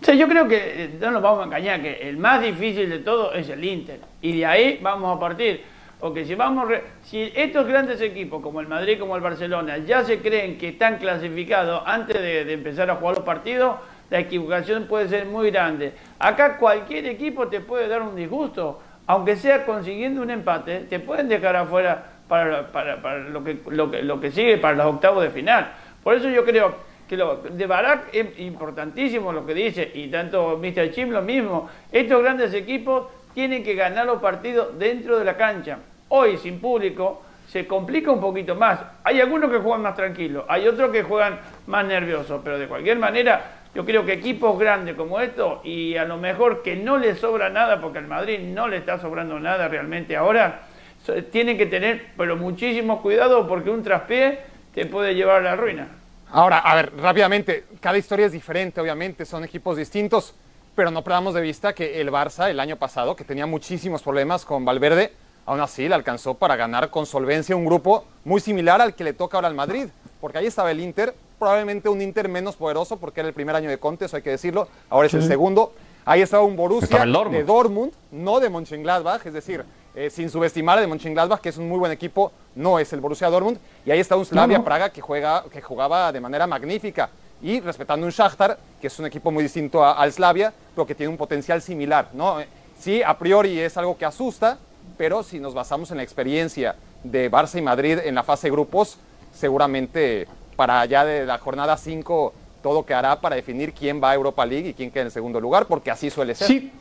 Sea, 0.00 0.14
yo 0.14 0.28
creo 0.28 0.46
que 0.46 0.56
eh, 0.56 0.90
no 1.00 1.10
nos 1.10 1.22
vamos 1.22 1.40
a 1.40 1.44
engañar, 1.44 1.82
que 1.82 2.08
el 2.08 2.16
más 2.16 2.40
difícil 2.40 2.88
de 2.88 3.00
todo 3.00 3.32
es 3.32 3.48
el 3.48 3.64
Inter. 3.64 4.00
Y 4.22 4.38
de 4.38 4.46
ahí 4.46 4.78
vamos 4.80 5.16
a 5.16 5.18
partir. 5.18 5.62
Porque 5.98 6.24
si 6.24 6.36
vamos, 6.36 6.68
si 7.02 7.32
estos 7.34 7.66
grandes 7.66 8.00
equipos 8.00 8.40
como 8.40 8.60
el 8.60 8.68
Madrid, 8.68 9.00
como 9.00 9.16
el 9.16 9.22
Barcelona, 9.22 9.78
ya 9.78 10.04
se 10.04 10.20
creen 10.20 10.56
que 10.56 10.68
están 10.68 10.98
clasificados 10.98 11.82
antes 11.84 12.20
de, 12.20 12.44
de 12.44 12.52
empezar 12.52 12.88
a 12.88 12.94
jugar 12.96 13.16
los 13.16 13.24
partidos, 13.24 13.78
la 14.08 14.20
equivocación 14.20 14.86
puede 14.86 15.08
ser 15.08 15.26
muy 15.26 15.50
grande. 15.50 15.92
Acá 16.20 16.56
cualquier 16.56 17.06
equipo 17.06 17.48
te 17.48 17.60
puede 17.60 17.88
dar 17.88 18.02
un 18.02 18.14
disgusto, 18.14 18.80
aunque 19.08 19.36
sea 19.36 19.64
consiguiendo 19.64 20.20
un 20.20 20.30
empate, 20.30 20.80
te 20.80 21.00
pueden 21.00 21.28
dejar 21.28 21.56
afuera 21.56 22.04
para, 22.28 22.68
lo 23.30 24.20
que 24.20 24.30
sigue, 24.30 24.58
para 24.58 24.76
los 24.76 24.86
octavos 24.86 25.22
de 25.22 25.30
final. 25.30 25.72
Por 26.04 26.14
eso 26.14 26.28
yo 26.28 26.44
creo 26.44 26.74
que 27.08 27.16
lo, 27.16 27.36
de 27.36 27.66
Barak 27.66 28.08
es 28.12 28.38
importantísimo 28.38 29.32
lo 29.32 29.46
que 29.46 29.54
dice, 29.54 29.90
y 29.94 30.08
tanto 30.08 30.58
Mr. 30.58 30.90
Chim 30.90 31.08
lo 31.08 31.22
mismo. 31.22 31.70
Estos 31.90 32.22
grandes 32.22 32.52
equipos 32.52 33.06
tienen 33.32 33.64
que 33.64 33.74
ganar 33.74 34.04
los 34.04 34.20
partidos 34.20 34.78
dentro 34.78 35.18
de 35.18 35.24
la 35.24 35.38
cancha. 35.38 35.78
Hoy, 36.08 36.36
sin 36.36 36.60
público, 36.60 37.22
se 37.46 37.66
complica 37.66 38.12
un 38.12 38.20
poquito 38.20 38.54
más. 38.56 38.78
Hay 39.04 39.22
algunos 39.22 39.50
que 39.50 39.56
juegan 39.56 39.80
más 39.80 39.96
tranquilos, 39.96 40.44
hay 40.48 40.68
otros 40.68 40.90
que 40.90 41.02
juegan 41.02 41.40
más 41.66 41.86
nerviosos, 41.86 42.42
pero 42.44 42.58
de 42.58 42.68
cualquier 42.68 42.98
manera, 42.98 43.57
yo 43.74 43.84
creo 43.84 44.04
que 44.04 44.14
equipos 44.14 44.58
grandes 44.58 44.96
como 44.96 45.20
estos, 45.20 45.64
y 45.64 45.96
a 45.96 46.04
lo 46.04 46.16
mejor 46.16 46.62
que 46.62 46.76
no 46.76 46.98
les 46.98 47.18
sobra 47.18 47.50
nada, 47.50 47.80
porque 47.80 47.98
al 47.98 48.06
Madrid 48.06 48.38
no 48.40 48.68
le 48.68 48.78
está 48.78 48.98
sobrando 48.98 49.38
nada 49.38 49.68
realmente 49.68 50.16
ahora, 50.16 50.62
tienen 51.30 51.56
que 51.56 51.66
tener, 51.66 52.06
pero 52.16 52.36
muchísimo 52.36 53.00
cuidado, 53.00 53.46
porque 53.46 53.70
un 53.70 53.82
traspié 53.82 54.40
te 54.74 54.86
puede 54.86 55.14
llevar 55.14 55.36
a 55.36 55.40
la 55.42 55.56
ruina. 55.56 55.88
Ahora, 56.30 56.58
a 56.58 56.74
ver, 56.74 56.92
rápidamente, 56.98 57.64
cada 57.80 57.96
historia 57.96 58.26
es 58.26 58.32
diferente, 58.32 58.80
obviamente, 58.80 59.24
son 59.24 59.44
equipos 59.44 59.76
distintos, 59.76 60.34
pero 60.74 60.90
no 60.90 61.02
perdamos 61.02 61.34
de 61.34 61.40
vista 61.40 61.72
que 61.72 62.00
el 62.00 62.10
Barça 62.10 62.50
el 62.50 62.60
año 62.60 62.76
pasado, 62.76 63.16
que 63.16 63.24
tenía 63.24 63.46
muchísimos 63.46 64.02
problemas 64.02 64.44
con 64.44 64.64
Valverde, 64.64 65.12
aún 65.46 65.60
así 65.60 65.88
le 65.88 65.94
alcanzó 65.94 66.34
para 66.34 66.56
ganar 66.56 66.90
con 66.90 67.06
solvencia 67.06 67.56
un 67.56 67.64
grupo 67.64 68.04
muy 68.24 68.40
similar 68.40 68.82
al 68.82 68.94
que 68.94 69.04
le 69.04 69.14
toca 69.14 69.38
ahora 69.38 69.48
al 69.48 69.54
Madrid, 69.54 69.88
porque 70.20 70.38
ahí 70.38 70.46
estaba 70.46 70.70
el 70.70 70.80
Inter, 70.80 71.14
probablemente 71.38 71.88
un 71.88 72.00
Inter 72.02 72.28
menos 72.28 72.56
poderoso, 72.56 72.96
porque 72.96 73.20
era 73.20 73.28
el 73.28 73.34
primer 73.34 73.54
año 73.54 73.68
de 73.70 73.78
Conte, 73.78 74.04
eso 74.06 74.16
hay 74.16 74.22
que 74.22 74.30
decirlo, 74.30 74.68
ahora 74.90 75.06
es 75.06 75.14
el 75.14 75.22
segundo. 75.22 75.72
Ahí 76.04 76.22
estaba 76.22 76.42
un 76.42 76.56
Borussia 76.56 77.04
Dortmund. 77.04 77.36
de 77.36 77.44
Dortmund, 77.44 77.92
no 78.12 78.40
de 78.40 78.48
Mönchengladbach, 78.48 79.26
es 79.26 79.32
decir, 79.34 79.62
eh, 79.94 80.08
sin 80.10 80.30
subestimar 80.30 80.78
a 80.78 80.80
de 80.80 80.86
Mönchengladbach, 80.86 81.40
que 81.40 81.50
es 81.50 81.58
un 81.58 81.68
muy 81.68 81.78
buen 81.78 81.92
equipo, 81.92 82.32
no 82.54 82.78
es 82.78 82.92
el 82.94 83.00
Borussia 83.00 83.28
Dortmund, 83.28 83.58
y 83.84 83.90
ahí 83.90 84.00
está 84.00 84.16
un 84.16 84.24
Slavia 84.24 84.64
Praga 84.64 84.90
que, 84.90 85.00
juega, 85.02 85.44
que 85.52 85.60
jugaba 85.60 86.10
de 86.12 86.20
manera 86.20 86.46
magnífica, 86.46 87.10
y 87.42 87.60
respetando 87.60 88.06
un 88.06 88.10
Shakhtar, 88.12 88.58
que 88.80 88.86
es 88.86 88.98
un 88.98 89.06
equipo 89.06 89.30
muy 89.30 89.42
distinto 89.42 89.84
a- 89.84 89.92
al 89.92 90.12
Slavia, 90.12 90.52
pero 90.74 90.86
que 90.86 90.94
tiene 90.94 91.10
un 91.10 91.16
potencial 91.18 91.60
similar, 91.62 92.08
¿no? 92.14 92.40
Eh, 92.40 92.48
Sí, 92.80 93.02
a 93.02 93.18
priori 93.18 93.58
es 93.58 93.76
algo 93.76 93.98
que 93.98 94.04
asusta, 94.04 94.56
pero 94.96 95.24
si 95.24 95.40
nos 95.40 95.52
basamos 95.52 95.90
en 95.90 95.96
la 95.96 96.04
experiencia 96.04 96.76
de 97.02 97.28
Barça 97.28 97.58
y 97.58 97.60
Madrid 97.62 97.98
en 98.04 98.14
la 98.14 98.22
fase 98.22 98.46
de 98.46 98.52
grupos, 98.52 98.98
seguramente 99.32 100.26
para 100.58 100.80
allá 100.80 101.04
de 101.04 101.24
la 101.24 101.38
jornada 101.38 101.76
5 101.76 102.34
todo 102.64 102.84
quedará 102.84 103.20
para 103.20 103.36
definir 103.36 103.72
quién 103.72 104.02
va 104.02 104.10
a 104.10 104.14
Europa 104.16 104.44
League 104.44 104.70
y 104.70 104.74
quién 104.74 104.90
queda 104.90 105.02
en 105.02 105.06
el 105.06 105.12
segundo 105.12 105.40
lugar, 105.40 105.66
porque 105.66 105.92
así 105.92 106.10
suele 106.10 106.34
ser. 106.34 106.48
Sí, 106.48 106.72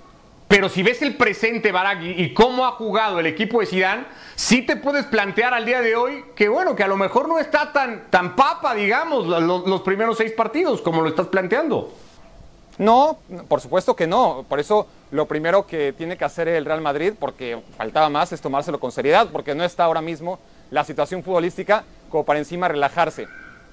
pero 0.48 0.68
si 0.68 0.82
ves 0.82 1.04
el 1.04 1.16
presente, 1.16 1.72
Barak, 1.72 2.00
y, 2.02 2.34
cómo 2.34 2.66
ha 2.66 2.72
jugado 2.72 3.20
el 3.20 3.28
equipo 3.28 3.60
de 3.60 3.68
Zidane, 3.68 4.06
sí 4.36 4.64
te 4.64 4.78
puedes 4.78 5.06
plantear 5.06 5.54
al 5.54 5.66
día 5.66 5.82
de 5.82 5.96
hoy 5.96 6.26
que, 6.36 6.50
bueno, 6.50 6.76
que 6.76 6.82
a 6.84 6.88
lo 6.88 6.98
mejor 6.98 7.30
no 7.30 7.38
está 7.38 7.72
tan, 7.72 8.06
tan 8.10 8.36
papa, 8.36 8.74
digamos, 8.74 9.28
lo- 9.28 9.40
lo- 9.40 9.68
los, 9.68 9.82
primeros 9.82 10.18
seis 10.18 10.32
partidos, 10.32 10.82
como 10.82 11.02
lo 11.04 11.10
estás 11.10 11.28
planteando. 11.28 11.94
No, 12.80 13.20
por 13.48 13.62
supuesto 13.62 13.96
que 13.96 14.08
no. 14.08 14.44
Por 14.50 14.60
eso 14.60 14.88
lo 15.12 15.28
primero 15.28 15.68
que 15.68 15.94
tiene 15.94 16.18
que 16.18 16.26
hacer 16.26 16.48
el 16.48 16.66
Real 16.66 16.82
Madrid, 16.82 17.14
porque 17.20 17.60
faltaba 17.78 18.10
más, 18.10 18.32
es 18.32 18.42
tomárselo 18.42 18.80
con 18.80 18.92
seriedad, 18.92 19.28
porque 19.32 19.54
no 19.54 19.64
está 19.64 19.84
ahora 19.84 20.02
mismo 20.02 20.40
la 20.72 20.84
situación 20.84 21.24
futbolística 21.24 21.84
como 22.10 22.24
para 22.26 22.40
encima 22.40 22.68
relajarse. 22.68 23.28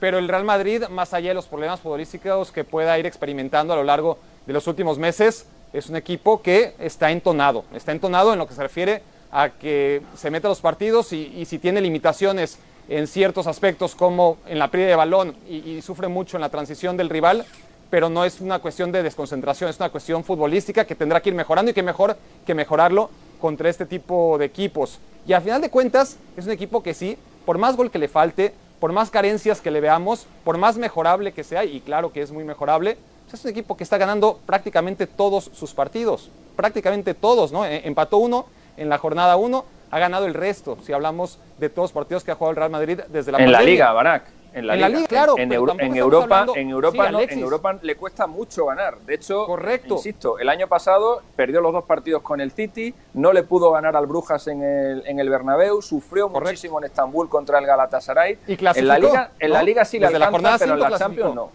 Pero 0.05 0.19
el 0.19 0.29
Real 0.29 0.45
Madrid, 0.45 0.83
más 0.91 1.15
allá 1.15 1.29
de 1.29 1.35
los 1.35 1.47
problemas 1.47 1.81
futbolísticos 1.81 2.53
que 2.53 2.63
pueda 2.63 2.99
ir 2.99 3.07
experimentando 3.07 3.73
a 3.73 3.77
lo 3.77 3.85
largo 3.85 4.19
de 4.47 4.53
los 4.53 4.67
últimos 4.67 4.99
meses, 4.99 5.47
es 5.73 5.89
un 5.89 5.97
equipo 5.97 6.43
que 6.43 6.75
está 6.79 7.11
entonado. 7.11 7.65
Está 7.75 7.93
entonado 7.93 8.35
en 8.35 8.39
lo 8.39 8.47
que 8.47 8.53
se 8.53 8.61
refiere 8.61 9.01
a 9.33 9.49
que 9.49 10.03
se 10.15 10.31
mete 10.31 10.47
a 10.47 10.51
los 10.51 10.61
partidos 10.61 11.15
y, 11.15 11.43
si 11.47 11.59
tiene 11.59 11.81
limitaciones 11.81 12.59
en 12.91 13.07
ciertos 13.07 13.47
aspectos 13.47 13.95
como 13.95 14.37
en 14.47 14.59
la 14.59 14.71
pérdida 14.71 14.89
de 14.89 14.97
balón 14.97 15.37
y, 15.49 15.71
y 15.71 15.81
sufre 15.81 16.09
mucho 16.09 16.37
en 16.37 16.43
la 16.43 16.51
transición 16.51 16.99
del 16.99 17.09
rival, 17.09 17.47
pero 17.89 18.11
no 18.11 18.27
es 18.27 18.43
una 18.43 18.59
cuestión 18.59 18.93
de 18.93 19.03
desconcentración, 19.03 19.71
es 19.71 19.79
una 19.79 19.89
cuestión 19.89 20.23
futbolística 20.23 20.85
que 20.85 20.95
tendrá 20.95 21.23
que 21.23 21.31
ir 21.31 21.35
mejorando 21.35 21.71
y 21.71 21.75
que 21.75 21.83
mejor 21.83 22.19
que 22.45 22.53
mejorarlo 22.53 23.09
contra 23.41 23.71
este 23.71 23.87
tipo 23.87 24.37
de 24.37 24.45
equipos. 24.45 24.99
Y 25.27 25.33
al 25.33 25.41
final 25.41 25.63
de 25.63 25.71
cuentas, 25.71 26.19
es 26.37 26.45
un 26.45 26.53
equipo 26.53 26.83
que 26.83 26.93
sí, 26.93 27.17
por 27.47 27.57
más 27.57 27.75
gol 27.75 27.91
que 27.91 27.99
le 27.99 28.09
falte, 28.09 28.53
por 28.85 28.93
más 28.93 29.09
carencias 29.09 29.63
que 29.63 29.71
le 29.71 29.81
veamos, 29.81 30.27
por 30.45 30.59
más 30.59 30.77
mejorable 30.77 31.33
que 31.33 31.43
sea, 31.43 31.65
y 31.65 31.81
claro 31.81 32.13
que 32.13 32.21
es 32.21 32.31
muy 32.31 32.45
mejorable, 32.45 32.99
pues 33.23 33.33
es 33.41 33.45
un 33.47 33.51
equipo 33.51 33.79
que 33.79 33.83
está 33.83 33.97
ganando 33.97 34.39
prácticamente 34.45 35.07
todos 35.07 35.51
sus 35.55 35.73
partidos, 35.73 36.29
prácticamente 36.55 37.15
todos, 37.15 37.51
¿no? 37.51 37.65
E- 37.65 37.81
Empató 37.89 38.19
uno 38.19 38.45
en 38.77 38.91
la 38.91 38.99
jornada 38.99 39.37
uno, 39.37 39.65
ha 39.91 39.99
ganado 39.99 40.27
el 40.27 40.35
resto, 40.35 40.77
si 40.85 40.93
hablamos 40.93 41.39
de 41.57 41.71
todos 41.71 41.85
los 41.87 41.93
partidos 41.93 42.25
que 42.25 42.33
ha 42.33 42.35
jugado 42.35 42.51
el 42.51 42.57
Real 42.57 42.71
Madrid 42.71 43.01
desde 43.09 43.33
la 43.33 43.39
en 43.39 43.53
la 43.53 43.63
liga, 43.63 43.91
Barak. 43.95 44.25
En 44.55 44.69
la, 44.69 44.75
En 44.75 44.81
la 44.83 44.89
liga, 44.89 45.07
claro, 45.09 45.35
En, 45.37 45.53
Euro- 45.53 45.75
en 45.79 45.97
Europa, 45.97 46.25
hablando- 46.41 46.55
en 46.57 46.71
Europa, 46.71 47.07
Sí, 47.09 47.13
no, 47.13 47.21
en 47.21 47.39
Europa 47.41 47.77
le 47.83 47.97
cuesta 47.97 48.29
mucho 48.29 48.67
ganar. 48.67 48.99
De 49.01 49.15
hecho, 49.17 49.47
Correcto. 49.47 49.95
insisto, 49.95 50.39
el 50.39 50.49
año 50.49 50.69
pasado 50.69 51.23
perdió 51.35 51.61
los 51.61 51.73
dos 51.73 51.85
partidos 51.85 52.23
con 52.23 52.41
el 52.41 52.53
City, 52.53 52.95
no 53.15 53.33
le 53.33 53.43
pudo 53.43 53.73
ganar 53.73 53.97
al 53.97 54.07
Brujas 54.07 54.47
en 54.47 54.63
el, 54.63 55.03
en 55.07 55.19
el 55.19 55.29
Bernabéu, 55.29 55.83
sufrió 55.83 56.29
Correcto. 56.29 56.51
muchísimo 56.51 56.79
en 56.79 56.85
Estambul 56.85 57.29
contra 57.29 57.59
el 57.59 57.67
Galatasaray. 57.67 58.39
Y 58.47 58.57
clasificó, 58.57 58.81
en 58.83 58.89
la 58.89 58.99
liga, 59.01 59.31
en 59.41 59.53
la 59.53 59.63
liga 59.65 59.85
sí 59.85 59.99
le 59.99 60.03
la 60.03 60.09
alcanza, 60.09 60.31
jornada 60.31 60.59
pero 60.59 60.73
en 60.75 60.81
la. 60.81 60.99
Champions 60.99 61.35
no. 61.35 61.51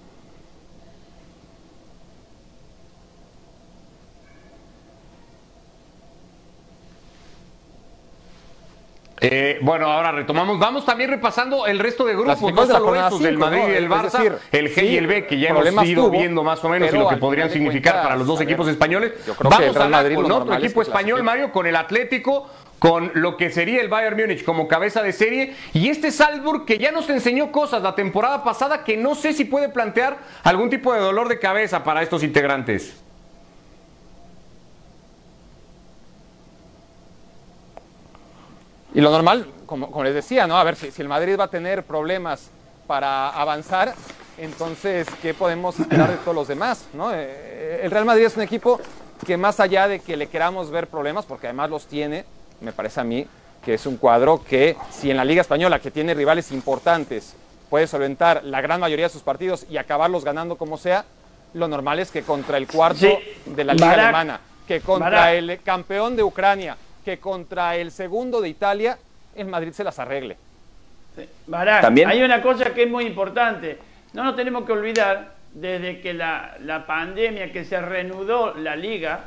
Eh, 9.21 9.59
bueno, 9.61 9.87
ahora 9.87 10.11
retomamos. 10.11 10.59
Vamos 10.59 10.85
también 10.85 11.09
repasando 11.09 11.67
el 11.67 11.79
resto 11.79 12.05
de 12.05 12.13
grupos, 12.13 12.41
no 12.41 12.65
solo 12.65 12.95
esos 12.95 13.19
del 13.19 13.37
Madrid 13.37 13.61
y 13.69 13.75
el 13.75 13.89
Barça, 13.89 14.19
decir, 14.19 14.37
el 14.51 14.73
G 14.73 14.79
sí, 14.79 14.85
y 14.87 14.97
el 14.97 15.07
B, 15.07 15.27
que 15.27 15.39
ya 15.39 15.49
hemos 15.49 15.85
ido 15.85 16.03
tuvo, 16.03 16.11
viendo 16.11 16.43
más 16.43 16.63
o 16.63 16.69
menos 16.69 16.93
y 16.93 16.97
lo 16.97 17.09
que 17.09 17.17
podrían 17.17 17.47
de 17.47 17.53
significar 17.53 18.01
para 18.01 18.15
los 18.15 18.27
dos 18.27 18.37
a 18.37 18.39
ver, 18.39 18.49
equipos 18.49 18.67
españoles. 18.67 19.13
Vamos 19.41 19.89
Madrid 19.89 20.15
lo 20.15 20.23
con 20.23 20.31
otro 20.31 20.53
equipo 20.53 20.81
español. 20.81 21.23
Mario, 21.23 21.51
con 21.51 21.67
el 21.67 21.75
Atlético, 21.75 22.49
con 22.79 23.11
lo 23.13 23.35
que 23.35 23.49
sería 23.49 23.81
el 23.81 23.89
Bayern 23.89 24.17
Múnich 24.17 24.43
como 24.43 24.67
cabeza 24.67 25.03
de 25.03 25.11
serie 25.11 25.53
y 25.73 25.89
este 25.89 26.11
Salzburg 26.11 26.65
que 26.65 26.77
ya 26.77 26.91
nos 26.91 27.09
enseñó 27.09 27.51
cosas 27.51 27.83
la 27.83 27.93
temporada 27.93 28.43
pasada 28.43 28.83
que 28.83 28.95
no 28.95 29.15
sé 29.15 29.33
si 29.33 29.45
puede 29.45 29.69
plantear 29.69 30.17
algún 30.43 30.69
tipo 30.69 30.93
de 30.93 31.01
dolor 31.01 31.27
de 31.27 31.39
cabeza 31.39 31.83
para 31.83 32.01
estos 32.01 32.23
integrantes. 32.23 33.03
Y 38.99 39.01
lo 39.01 39.11
normal, 39.11 39.45
como, 39.65 39.89
como 39.89 40.03
les 40.03 40.13
decía, 40.13 40.45
¿no? 40.45 40.57
A 40.57 40.63
ver, 40.65 40.75
si, 40.75 40.91
si 40.91 41.01
el 41.01 41.07
Madrid 41.07 41.37
va 41.39 41.45
a 41.45 41.47
tener 41.47 41.83
problemas 41.83 42.49
para 42.85 43.29
avanzar, 43.29 43.93
entonces, 44.37 45.07
¿qué 45.21 45.33
podemos 45.33 45.79
esperar 45.79 46.09
de 46.11 46.17
todos 46.17 46.35
los 46.35 46.49
demás? 46.49 46.85
¿no? 46.93 47.13
Eh, 47.13 47.79
El 47.81 47.91
Real 47.91 48.03
Madrid 48.03 48.25
es 48.25 48.35
un 48.35 48.43
equipo 48.43 48.77
que 49.25 49.37
más 49.37 49.61
allá 49.61 49.87
de 49.87 50.01
que 50.01 50.17
le 50.17 50.27
queramos 50.27 50.69
ver 50.69 50.87
problemas, 50.87 51.25
porque 51.25 51.47
además 51.47 51.69
los 51.69 51.85
tiene, 51.85 52.25
me 52.59 52.73
parece 52.73 52.99
a 52.99 53.05
mí, 53.05 53.25
que 53.63 53.75
es 53.75 53.85
un 53.85 53.95
cuadro 53.95 54.43
que 54.43 54.75
si 54.91 55.09
en 55.11 55.15
la 55.15 55.23
Liga 55.23 55.39
Española, 55.39 55.79
que 55.79 55.91
tiene 55.91 56.13
rivales 56.13 56.51
importantes, 56.51 57.35
puede 57.69 57.87
solventar 57.87 58.43
la 58.43 58.59
gran 58.59 58.81
mayoría 58.81 59.05
de 59.05 59.13
sus 59.13 59.21
partidos 59.21 59.65
y 59.69 59.77
acabarlos 59.77 60.25
ganando 60.25 60.57
como 60.57 60.77
sea, 60.77 61.05
lo 61.53 61.69
normal 61.69 61.99
es 61.99 62.11
que 62.11 62.23
contra 62.23 62.57
el 62.57 62.67
cuarto 62.67 62.99
Sí. 62.99 63.17
de 63.45 63.63
la 63.63 63.73
Liga 63.75 63.87
Barak, 63.87 64.03
Alemana, 64.03 64.39
que 64.67 64.81
contra 64.81 65.09
Barak. 65.09 65.33
el 65.35 65.61
campeón 65.63 66.17
de 66.17 66.23
Ucrania, 66.23 66.75
que 67.05 67.17
contra 67.19 67.75
el 67.75 67.91
segundo 67.91 68.41
de 68.41 68.49
Italia, 68.49 68.97
el 69.35 69.47
Madrid 69.47 69.71
se 69.71 69.83
las 69.83 69.99
arregle. 69.99 70.37
Barak, 71.47 71.81
También- 71.81 72.07
hay 72.09 72.21
una 72.21 72.41
cosa 72.41 72.73
que 72.73 72.83
es 72.83 72.89
muy 72.89 73.05
importante. 73.05 73.77
No 74.13 74.23
nos 74.23 74.35
tenemos 74.35 74.65
que 74.65 74.71
olvidar, 74.71 75.33
desde 75.53 75.99
que 76.01 76.13
la, 76.13 76.55
la 76.61 76.85
pandemia, 76.85 77.51
que 77.51 77.65
se 77.65 77.79
reanudó 77.81 78.53
la 78.55 78.75
liga, 78.75 79.21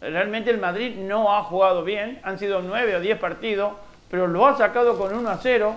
realmente 0.00 0.50
el 0.50 0.58
Madrid 0.58 0.96
no 0.96 1.32
ha 1.34 1.42
jugado 1.44 1.84
bien. 1.84 2.20
Han 2.24 2.38
sido 2.38 2.60
nueve 2.62 2.96
o 2.96 3.00
diez 3.00 3.18
partidos, 3.18 3.74
pero 4.10 4.26
lo 4.26 4.46
ha 4.46 4.56
sacado 4.56 4.98
con 4.98 5.14
1 5.14 5.28
a 5.28 5.38
0. 5.38 5.76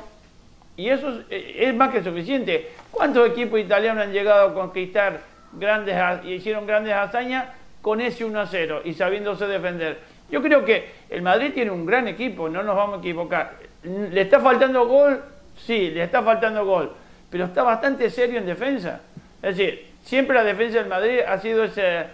Y 0.77 0.89
eso 0.89 1.09
es, 1.09 1.25
eh, 1.29 1.55
es 1.67 1.75
más 1.75 1.91
que 1.91 2.03
suficiente. 2.03 2.71
¿Cuántos 2.91 3.29
equipos 3.29 3.59
italianos 3.59 4.03
han 4.05 4.11
llegado 4.13 4.49
a 4.49 4.53
conquistar 4.53 5.21
grandes 5.53 5.95
y 6.25 6.33
hicieron 6.33 6.65
grandes 6.65 6.93
hazañas 6.93 7.45
con 7.81 8.01
ese 8.01 8.25
1 8.25 8.39
a 8.41 8.47
0 8.47 8.81
y 8.83 8.93
sabiéndose 8.93 9.45
defender? 9.47 9.99
Yo 10.29 10.41
creo 10.41 10.65
que 10.65 10.91
el 11.09 11.21
Madrid 11.21 11.51
tiene 11.53 11.71
un 11.71 11.85
gran 11.85 12.07
equipo, 12.07 12.49
no 12.49 12.63
nos 12.63 12.75
vamos 12.75 12.97
a 12.97 12.99
equivocar. 12.99 13.53
¿Le 13.83 14.21
está 14.21 14.39
faltando 14.39 14.87
gol? 14.87 15.21
Sí, 15.57 15.91
le 15.91 16.03
está 16.03 16.21
faltando 16.23 16.65
gol, 16.65 16.91
pero 17.29 17.45
está 17.45 17.63
bastante 17.63 18.09
serio 18.09 18.39
en 18.39 18.45
defensa. 18.45 19.01
Es 19.41 19.55
decir, 19.57 19.87
siempre 20.03 20.35
la 20.35 20.43
defensa 20.43 20.79
del 20.79 20.87
Madrid 20.87 21.19
ha 21.27 21.39
sido 21.39 21.63
ese, 21.63 22.05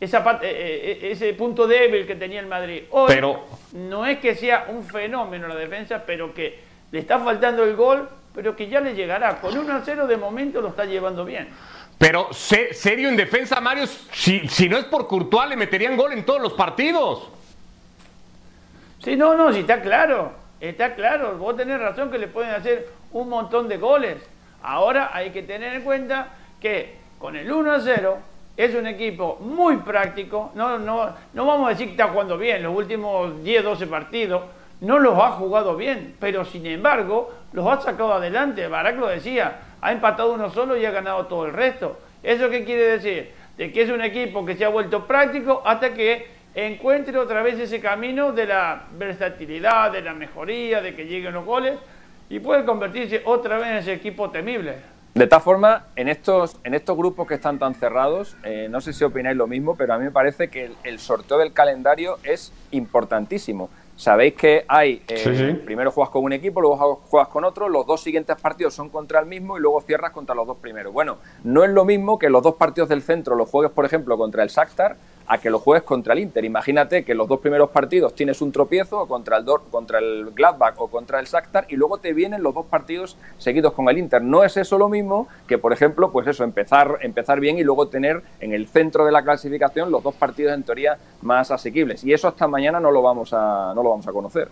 esa 0.00 0.24
pat- 0.24 0.42
eh, 0.42 0.48
eh, 1.02 1.10
ese 1.12 1.32
punto 1.34 1.66
débil 1.66 2.06
que 2.06 2.14
tenía 2.16 2.40
el 2.40 2.46
Madrid. 2.46 2.84
Hoy 2.90 3.06
Pero- 3.08 3.44
no 3.74 4.06
es 4.06 4.18
que 4.18 4.34
sea 4.34 4.66
un 4.68 4.82
fenómeno 4.84 5.46
la 5.46 5.54
defensa, 5.54 6.02
pero 6.06 6.32
que 6.32 6.58
le 6.90 6.98
está 6.98 7.18
faltando 7.18 7.62
el 7.64 7.76
gol, 7.76 8.08
pero 8.34 8.56
que 8.56 8.68
ya 8.68 8.80
le 8.80 8.94
llegará. 8.94 9.40
Con 9.40 9.56
1 9.56 9.72
a 9.74 9.82
0 9.84 10.06
de 10.06 10.16
momento 10.16 10.60
lo 10.62 10.68
está 10.68 10.86
llevando 10.86 11.24
bien. 11.26 11.48
Pero 11.98 12.32
se- 12.32 12.72
serio 12.72 13.08
en 13.10 13.16
defensa, 13.16 13.60
Mario, 13.60 13.86
si, 13.86 14.48
si 14.48 14.68
no 14.68 14.78
es 14.78 14.84
por 14.86 15.06
Courtois, 15.06 15.48
le 15.50 15.56
meterían 15.56 15.96
gol 15.96 16.12
en 16.14 16.24
todos 16.24 16.40
los 16.40 16.54
partidos. 16.54 17.28
Sí, 19.08 19.16
no, 19.16 19.34
no, 19.34 19.50
sí 19.54 19.60
está 19.60 19.80
claro, 19.80 20.32
está 20.60 20.94
claro. 20.94 21.38
Vos 21.38 21.56
tenés 21.56 21.80
razón 21.80 22.10
que 22.10 22.18
le 22.18 22.28
pueden 22.28 22.50
hacer 22.50 22.88
un 23.12 23.30
montón 23.30 23.66
de 23.66 23.78
goles. 23.78 24.18
Ahora 24.62 25.12
hay 25.14 25.30
que 25.30 25.42
tener 25.42 25.76
en 25.76 25.82
cuenta 25.82 26.28
que 26.60 26.96
con 27.18 27.34
el 27.34 27.50
1 27.50 27.72
a 27.72 27.80
0 27.80 28.18
es 28.54 28.74
un 28.74 28.86
equipo 28.86 29.38
muy 29.40 29.78
práctico. 29.78 30.52
No, 30.54 30.78
no, 30.78 31.08
no 31.32 31.46
vamos 31.46 31.68
a 31.68 31.70
decir 31.70 31.86
que 31.86 31.92
está 31.92 32.08
jugando 32.08 32.36
bien. 32.36 32.62
Los 32.62 32.76
últimos 32.76 33.42
10, 33.42 33.64
12 33.64 33.86
partidos 33.86 34.42
no 34.82 34.98
los 34.98 35.18
ha 35.18 35.30
jugado 35.30 35.74
bien, 35.74 36.14
pero 36.20 36.44
sin 36.44 36.66
embargo 36.66 37.32
los 37.52 37.66
ha 37.66 37.80
sacado 37.80 38.12
adelante. 38.12 38.68
Barak 38.68 38.98
lo 38.98 39.06
decía, 39.06 39.60
ha 39.80 39.90
empatado 39.90 40.34
uno 40.34 40.50
solo 40.50 40.76
y 40.76 40.84
ha 40.84 40.90
ganado 40.90 41.24
todo 41.28 41.46
el 41.46 41.54
resto. 41.54 41.98
¿Eso 42.22 42.50
qué 42.50 42.62
quiere 42.62 42.98
decir? 42.98 43.32
De 43.56 43.72
que 43.72 43.80
es 43.80 43.88
un 43.88 44.02
equipo 44.02 44.44
que 44.44 44.54
se 44.54 44.66
ha 44.66 44.68
vuelto 44.68 45.06
práctico 45.06 45.62
hasta 45.64 45.94
que 45.94 46.37
encuentre 46.54 47.18
otra 47.18 47.42
vez 47.42 47.58
ese 47.58 47.80
camino 47.80 48.32
de 48.32 48.46
la 48.46 48.84
versatilidad, 48.98 49.92
de 49.92 50.02
la 50.02 50.14
mejoría, 50.14 50.80
de 50.80 50.94
que 50.94 51.04
lleguen 51.06 51.34
los 51.34 51.44
goles 51.44 51.78
y 52.28 52.40
puede 52.40 52.64
convertirse 52.64 53.22
otra 53.24 53.58
vez 53.58 53.68
en 53.68 53.76
ese 53.76 53.92
equipo 53.92 54.30
temible. 54.30 54.76
De 55.14 55.26
tal 55.26 55.40
forma, 55.40 55.86
en 55.96 56.08
estos, 56.08 56.56
en 56.62 56.74
estos 56.74 56.96
grupos 56.96 57.26
que 57.26 57.34
están 57.34 57.58
tan 57.58 57.74
cerrados, 57.74 58.36
eh, 58.44 58.68
no 58.70 58.80
sé 58.80 58.92
si 58.92 59.02
opináis 59.04 59.36
lo 59.36 59.46
mismo, 59.46 59.76
pero 59.76 59.94
a 59.94 59.98
mí 59.98 60.04
me 60.04 60.10
parece 60.10 60.48
que 60.48 60.66
el, 60.66 60.76
el 60.84 60.98
sorteo 61.00 61.38
del 61.38 61.52
calendario 61.52 62.18
es 62.22 62.52
importantísimo. 62.70 63.70
Sabéis 63.98 64.34
que 64.34 64.64
hay, 64.68 65.02
eh, 65.08 65.16
Sí, 65.16 65.36
sí. 65.36 65.52
primero 65.64 65.90
juegas 65.90 66.10
con 66.12 66.22
un 66.22 66.32
equipo, 66.32 66.60
luego 66.60 67.00
juegas 67.10 67.28
con 67.30 67.44
otro, 67.44 67.68
los 67.68 67.84
dos 67.84 68.00
siguientes 68.00 68.36
partidos 68.40 68.72
son 68.72 68.90
contra 68.90 69.18
el 69.18 69.26
mismo 69.26 69.58
y 69.58 69.60
luego 69.60 69.80
cierras 69.80 70.12
contra 70.12 70.36
los 70.36 70.46
dos 70.46 70.56
primeros. 70.58 70.92
Bueno, 70.92 71.16
no 71.42 71.64
es 71.64 71.70
lo 71.70 71.84
mismo 71.84 72.16
que 72.16 72.30
los 72.30 72.44
dos 72.44 72.54
partidos 72.54 72.88
del 72.88 73.02
centro 73.02 73.34
los 73.34 73.50
juegues, 73.50 73.72
por 73.72 73.84
ejemplo, 73.84 74.16
contra 74.16 74.44
el 74.44 74.50
Shakhtar, 74.50 74.96
a 75.30 75.36
que 75.36 75.50
lo 75.50 75.58
juegues 75.58 75.82
contra 75.82 76.14
el 76.14 76.20
Inter. 76.20 76.42
Imagínate 76.46 77.04
que 77.04 77.14
los 77.14 77.28
dos 77.28 77.40
primeros 77.40 77.68
partidos 77.68 78.14
tienes 78.14 78.40
un 78.40 78.50
tropiezo 78.50 79.04
contra 79.06 79.36
el, 79.36 79.44
Dor- 79.44 79.64
contra 79.70 79.98
el 79.98 80.30
Gladbach 80.34 80.76
o 80.80 80.88
contra 80.88 81.20
el 81.20 81.26
Shakhtar 81.26 81.66
y 81.68 81.76
luego 81.76 81.98
te 81.98 82.14
vienen 82.14 82.42
los 82.42 82.54
dos 82.54 82.64
partidos 82.64 83.18
seguidos 83.36 83.74
con 83.74 83.90
el 83.90 83.98
Inter. 83.98 84.22
No 84.22 84.42
es 84.42 84.56
eso 84.56 84.78
lo 84.78 84.88
mismo 84.88 85.28
que, 85.46 85.58
por 85.58 85.74
ejemplo, 85.74 86.10
pues 86.12 86.26
eso, 86.28 86.44
empezar, 86.44 87.00
empezar 87.02 87.40
bien 87.40 87.58
y 87.58 87.62
luego 87.62 87.88
tener 87.88 88.22
en 88.40 88.54
el 88.54 88.68
centro 88.68 89.04
de 89.04 89.12
la 89.12 89.22
clasificación 89.22 89.90
los 89.90 90.02
dos 90.02 90.14
partidos 90.14 90.54
en 90.54 90.62
teoría 90.62 90.96
más 91.20 91.50
asequibles. 91.50 92.04
Y 92.04 92.14
eso 92.14 92.26
hasta 92.28 92.48
mañana 92.48 92.80
no 92.80 92.90
lo 92.90 93.02
vamos 93.02 93.34
a, 93.34 93.72
no 93.74 93.82
lo 93.82 93.87
vamos 93.88 94.06
a 94.06 94.12
conocer. 94.12 94.48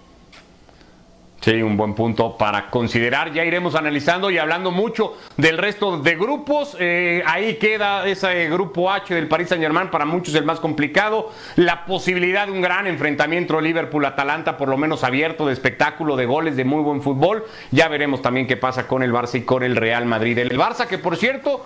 Sí, 1.46 1.62
un 1.62 1.76
buen 1.76 1.94
punto 1.94 2.36
para 2.36 2.70
considerar. 2.70 3.32
Ya 3.32 3.44
iremos 3.44 3.76
analizando 3.76 4.32
y 4.32 4.38
hablando 4.38 4.72
mucho 4.72 5.16
del 5.36 5.58
resto 5.58 5.96
de 5.98 6.16
grupos. 6.16 6.76
Eh, 6.80 7.22
ahí 7.24 7.54
queda 7.54 8.04
ese 8.04 8.48
grupo 8.48 8.90
H 8.90 9.14
del 9.14 9.28
Paris 9.28 9.50
Saint 9.50 9.62
Germain, 9.62 9.88
para 9.88 10.04
muchos 10.04 10.34
el 10.34 10.44
más 10.44 10.58
complicado. 10.58 11.30
La 11.54 11.84
posibilidad 11.84 12.46
de 12.46 12.52
un 12.52 12.62
gran 12.62 12.88
enfrentamiento 12.88 13.60
Liverpool-Atalanta, 13.60 14.56
por 14.56 14.68
lo 14.68 14.76
menos 14.76 15.04
abierto, 15.04 15.46
de 15.46 15.52
espectáculo, 15.52 16.16
de 16.16 16.26
goles, 16.26 16.56
de 16.56 16.64
muy 16.64 16.82
buen 16.82 17.00
fútbol. 17.00 17.44
Ya 17.70 17.86
veremos 17.86 18.22
también 18.22 18.48
qué 18.48 18.56
pasa 18.56 18.88
con 18.88 19.04
el 19.04 19.12
Barça 19.12 19.36
y 19.36 19.42
con 19.42 19.62
el 19.62 19.76
Real 19.76 20.04
Madrid. 20.04 20.38
El 20.38 20.58
Barça 20.58 20.88
que, 20.88 20.98
por 20.98 21.16
cierto, 21.16 21.64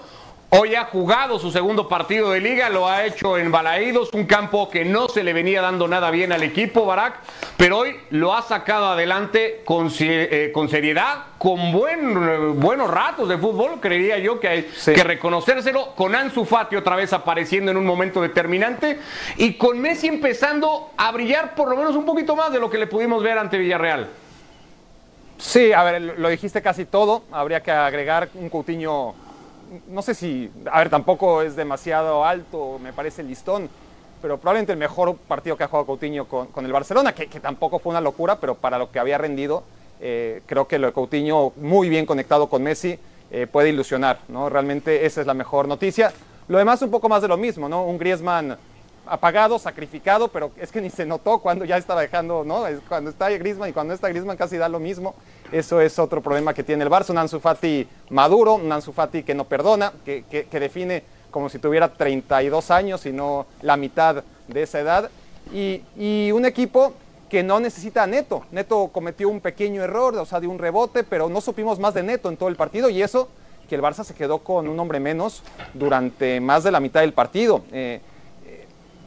Hoy 0.53 0.75
ha 0.75 0.87
jugado 0.87 1.39
su 1.39 1.53
segundo 1.53 1.87
partido 1.87 2.33
de 2.33 2.41
liga, 2.41 2.69
lo 2.71 2.89
ha 2.89 3.05
hecho 3.07 3.39
en 3.39 3.53
Balaídos, 3.53 4.11
un 4.13 4.27
campo 4.27 4.69
que 4.69 4.85
no 4.85 5.09
se 5.09 5.23
le 5.23 5.33
venía 5.33 5.63
dando 5.63 5.87
nada 5.87 6.11
bien 6.11 6.33
al 6.33 6.43
equipo, 6.43 6.85
Barak, 6.85 7.21
pero 7.57 7.79
hoy 7.79 7.97
lo 8.11 8.35
ha 8.35 8.43
sacado 8.43 8.87
adelante 8.87 9.63
con, 9.65 9.93
eh, 10.01 10.51
con 10.53 10.69
seriedad, 10.69 11.19
con 11.39 11.71
buen, 11.71 12.59
buenos 12.61 12.91
ratos 12.91 13.29
de 13.29 13.39
fútbol, 13.39 13.79
creería 13.81 14.19
yo 14.19 14.41
que 14.41 14.49
hay 14.49 14.71
Sí. 14.75 14.93
que 14.93 15.05
reconocérselo, 15.05 15.95
con 15.95 16.17
Ansu 16.17 16.45
Fati 16.45 16.75
otra 16.75 16.97
vez 16.97 17.13
apareciendo 17.13 17.71
en 17.71 17.77
un 17.77 17.87
momento 17.87 18.21
determinante 18.21 18.99
y 19.37 19.55
con 19.55 19.79
Messi 19.81 20.09
empezando 20.09 20.91
a 20.97 21.13
brillar 21.13 21.55
por 21.55 21.69
lo 21.69 21.77
menos 21.77 21.95
un 21.95 22.05
poquito 22.05 22.35
más 22.35 22.51
de 22.51 22.59
lo 22.59 22.69
que 22.69 22.79
le 22.79 22.89
pudimos 22.89 23.23
ver 23.23 23.39
ante 23.39 23.57
Villarreal. 23.57 24.09
Sí, 25.39 25.73
a 25.73 25.85
ver, 25.85 26.03
lo 26.19 26.29
dijiste 26.29 26.61
casi 26.61 26.87
todo. 26.87 27.23
Habría 27.31 27.63
que 27.63 27.71
agregar 27.71 28.29
un 28.35 28.51
Coutinho, 28.51 29.15
no 29.88 30.02
sé 30.02 30.14
si, 30.14 30.50
a 30.70 30.78
ver, 30.78 30.90
tampoco 30.90 31.42
es 31.42 31.56
demasiado 31.56 32.24
alto, 32.24 32.78
me 32.83 32.92
parece 32.92 33.22
listón, 33.22 33.68
pero 34.20 34.38
probablemente 34.38 34.72
el 34.72 34.78
mejor 34.78 35.16
partido 35.16 35.56
que 35.56 35.64
ha 35.64 35.68
jugado 35.68 35.87
Coutinho 35.87 36.26
con, 36.26 36.64
el 36.64 36.72
Barcelona, 36.72 37.14
que, 37.14 37.26
tampoco 37.40 37.78
fue 37.78 37.90
una 37.90 38.00
locura, 38.00 38.37
pero 38.37 38.54
para 38.54 38.78
lo 38.78 38.90
que 38.90 38.98
había 38.98 39.18
rendido, 39.18 39.62
eh, 40.00 40.42
creo 40.46 40.66
que 40.66 40.78
lo 40.78 40.88
de 40.88 40.92
Coutinho, 40.92 41.52
muy 41.56 41.88
bien 41.88 42.06
conectado 42.06 42.48
con 42.48 42.62
Messi, 42.62 42.98
eh, 43.30 43.46
puede 43.46 43.68
ilusionar, 43.68 44.18
¿no? 44.28 44.48
Realmente 44.48 45.06
esa 45.06 45.20
es 45.20 45.26
la 45.26 45.35
mejor 45.35 45.68
noticia. 45.68 46.12
Lo 46.48 46.59
demás 46.59 46.83
un 46.83 46.90
poco 46.90 47.09
más 47.09 47.22
de 47.22 47.28
lo 47.28 47.37
mismo, 47.37 47.68
¿no? 47.68 47.85
Un 47.85 47.96
Griezmann 47.96 48.59
apagado, 49.06 49.59
sacrificado, 49.59 50.28
pero 50.28 50.50
es 50.56 50.70
que 50.70 50.80
ni 50.80 50.90
se 50.90 51.06
notó 51.06 51.38
cuando 51.38 51.64
ya 51.64 51.76
estaba 51.76 52.00
dejando, 52.00 52.44
¿no? 52.44 52.64
Cuando 52.88 53.11
está 53.11 53.30
Griezmann 53.30 53.70
y 53.70 53.72
cuando 53.72 53.94
está 53.94 54.09
Griezmann 54.09 54.37
casi 54.37 54.56
da 54.56 54.68
lo 54.68 54.80
mismo. 54.80 55.14
Eso 55.53 55.81
es 55.81 55.99
otro 55.99 56.21
problema 56.21 56.55
que 56.55 56.63
tiene 56.63 56.85
el 56.85 56.91
Barça, 56.91 57.11
un 57.11 57.19
Ansu 57.19 57.41
Fati 57.41 57.87
maduro, 58.11 58.55
un 58.55 58.71
Ansu 58.71 58.93
Fati 58.93 59.23
que 59.25 59.35
no 59.35 59.45
perdona, 59.45 59.93
que, 60.05 60.25
que- 60.31 60.61
define 60.61 61.03
como 61.31 61.49
si 61.49 61.59
tuviera 61.59 61.93
32 61.93 62.71
años 62.71 63.07
y 63.07 63.13
no 63.13 63.47
la 63.63 63.77
mitad 63.77 64.23
de 64.49 64.63
esa 64.63 64.81
edad. 64.81 65.11
Y, 65.53 65.83
y 65.97 66.31
un 66.33 66.45
equipo 66.45 66.93
que 67.29 67.43
no 67.43 67.61
necesita 67.61 68.03
a 68.03 68.07
Neto. 68.07 68.45
Neto 68.51 68.89
cometió 68.93 69.29
un 69.29 69.41
pequeño 69.41 69.83
error, 69.83 70.17
o 70.17 70.25
sea, 70.27 70.41
de 70.41 70.47
un 70.49 70.59
rebote, 70.59 71.05
pero 71.05 71.29
no 71.29 71.41
supimos 71.41 71.79
más 71.79 71.95
de 71.95 72.03
Neto 72.03 72.29
en 72.29 72.37
todo 72.37 72.49
el 72.49 72.57
partido 72.57 72.89
y 72.91 73.03
eso 73.03 73.29
que 73.69 73.77
el 73.77 73.83
Barça 73.83 74.03
se 74.05 74.15
quedó 74.15 74.39
con 74.39 74.67
un 74.69 74.79
hombre 74.81 74.99
menos 74.99 75.43
durante 75.75 76.41
más 76.41 76.65
de 76.65 76.73
la 76.73 76.81
mitad 76.81 77.01
del 77.01 77.13
partido. 77.13 77.63
Eh, 77.73 78.01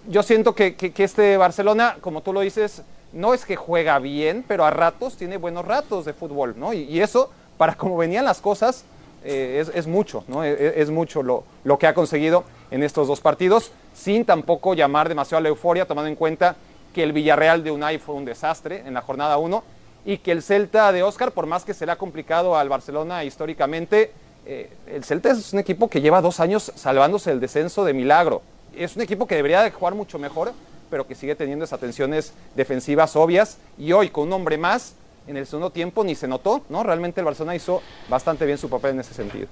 yo 0.10 0.24
siento 0.24 0.56
que, 0.56 0.76
que- 0.76 0.92
que 0.92 1.04
este 1.04 1.36
Barcelona, 1.38 1.98
como 2.02 2.22
tú 2.22 2.32
lo 2.34 2.40
dices, 2.42 2.82
no 3.13 3.34
es 3.34 3.45
que 3.45 3.56
juega 3.56 3.99
bien, 3.99 4.43
pero 4.47 4.65
a 4.65 4.71
ratos 4.71 5.15
tiene 5.15 5.38
buenos 5.38 5.65
ratos 5.65 6.06
de 6.06 6.13
fútbol, 6.13 6.56
¿no? 6.58 6.73
Y, 6.73 6.99
eso, 6.99 7.30
para 7.58 7.76
como 7.76 7.97
venían 7.97 8.26
las 8.26 8.41
cosas, 8.41 8.86
eh, 9.23 9.63
es, 9.73 9.88
mucho, 9.88 10.23
¿no? 10.28 10.43
Es, 10.43 10.60
es 10.60 10.89
mucho 10.89 11.23
lo, 11.23 11.43
lo 11.63 11.78
que 11.78 11.88
ha 11.88 11.93
conseguido 11.93 12.43
en 12.71 12.84
estos 12.84 13.08
dos 13.08 13.21
partidos, 13.21 13.71
sin 13.93 14.26
tampoco 14.26 14.73
llamar 14.73 15.08
demasiado 15.08 15.38
a 15.39 15.41
la 15.41 15.49
euforia, 15.49 15.86
tomando 15.86 16.10
en 16.10 16.15
cuenta 16.15 16.56
que 16.93 17.04
el 17.04 17.13
Villarreal 17.13 17.63
de 17.63 17.71
Unai 17.71 17.97
fue 17.99 18.15
un 18.15 18.26
desastre 18.26 18.84
en 18.86 18.93
la 18.93 19.02
jornada 19.02 19.38
1 19.38 19.63
y 20.06 20.17
que 20.17 20.32
el 20.32 20.41
Celta 20.41 20.91
de 20.91 21.04
Oscar, 21.04 21.32
por 21.32 21.45
más 21.45 21.63
que 21.63 21.73
se 21.73 21.86
le 21.86 21.91
ha 21.91 21.97
complicado 21.97 22.58
al 22.58 22.69
Barcelona 22.69 23.23
históricamente, 23.23 24.12
eh, 24.45 24.69
el 24.88 25.04
Celta 25.04 25.32
es 25.32 25.54
un 25.54 25.60
equipo 25.60 25.89
que 25.89 26.02
lleva 26.02 26.21
dos 26.21 26.39
años 26.39 26.71
salvándose 26.76 27.32
el 27.32 27.39
descenso 27.39 27.86
de 27.86 27.93
milagro. 27.93 28.41
Es 28.76 28.95
un 28.95 29.02
equipo 29.02 29.28
que 29.28 29.36
debería 29.36 29.62
de 29.62 29.71
jugar 29.71 29.95
mucho 29.95 30.19
mejor, 30.19 30.52
pero 30.94 31.08
que 31.08 31.16
sigue 31.16 31.34
teniendo 31.34 31.66
esas 31.66 31.80
tensiones 31.80 32.36
defensivas 32.54 33.16
obvias. 33.16 33.58
Y 33.80 33.94
hoy, 33.94 34.10
con 34.10 34.28
un 34.28 34.34
hombre 34.34 34.60
más, 34.60 34.94
en 35.26 35.38
el 35.38 35.48
segundo 35.48 35.72
tiempo 35.72 36.04
ni 36.04 36.14
se 36.14 36.28
notó, 36.28 36.62
¿no? 36.70 36.84
Realmente 36.84 37.20
el 37.20 37.26
Barcelona 37.26 37.56
hizo 37.56 37.82
bastante 38.10 38.46
bien 38.46 38.60
su 38.60 38.70
papel 38.70 38.92
en 38.92 39.00
ese 39.00 39.16
sentido. 39.16 39.48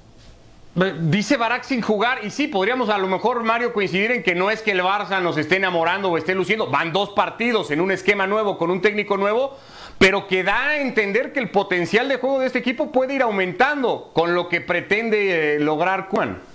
Dice 0.99 1.37
Barak 1.37 1.63
sin 1.63 1.81
jugar, 1.81 2.23
y 2.23 2.29
sí, 2.29 2.47
podríamos 2.47 2.89
a 2.89 2.99
lo 2.99 3.07
mejor, 3.07 3.41
Mario, 3.41 3.73
coincidir 3.73 4.11
en 4.11 4.21
que 4.21 4.35
no 4.35 4.51
es 4.51 4.61
que 4.61 4.69
el 4.69 4.81
Barça 4.81 5.19
nos 5.19 5.35
esté 5.35 5.55
enamorando 5.55 6.11
o 6.11 6.17
esté 6.19 6.35
luciendo. 6.35 6.67
Van 6.67 6.93
dos 6.93 7.09
partidos 7.09 7.71
en 7.71 7.81
un 7.81 7.89
esquema 7.89 8.27
nuevo, 8.27 8.59
con 8.59 8.69
un 8.69 8.79
técnico 8.79 9.17
nuevo, 9.17 9.57
pero 9.97 10.27
que 10.27 10.43
da 10.43 10.67
a 10.67 10.77
entender 10.79 11.33
que 11.33 11.39
el 11.39 11.49
potencial 11.49 12.07
de 12.07 12.17
juego 12.17 12.39
de 12.39 12.45
este 12.45 12.59
equipo 12.59 12.91
puede 12.91 13.15
ir 13.15 13.23
aumentando 13.23 14.11
con 14.13 14.35
lo 14.35 14.47
que 14.47 14.61
pretende 14.61 15.55
eh, 15.55 15.59
lograr 15.59 16.07
Juan. 16.09 16.50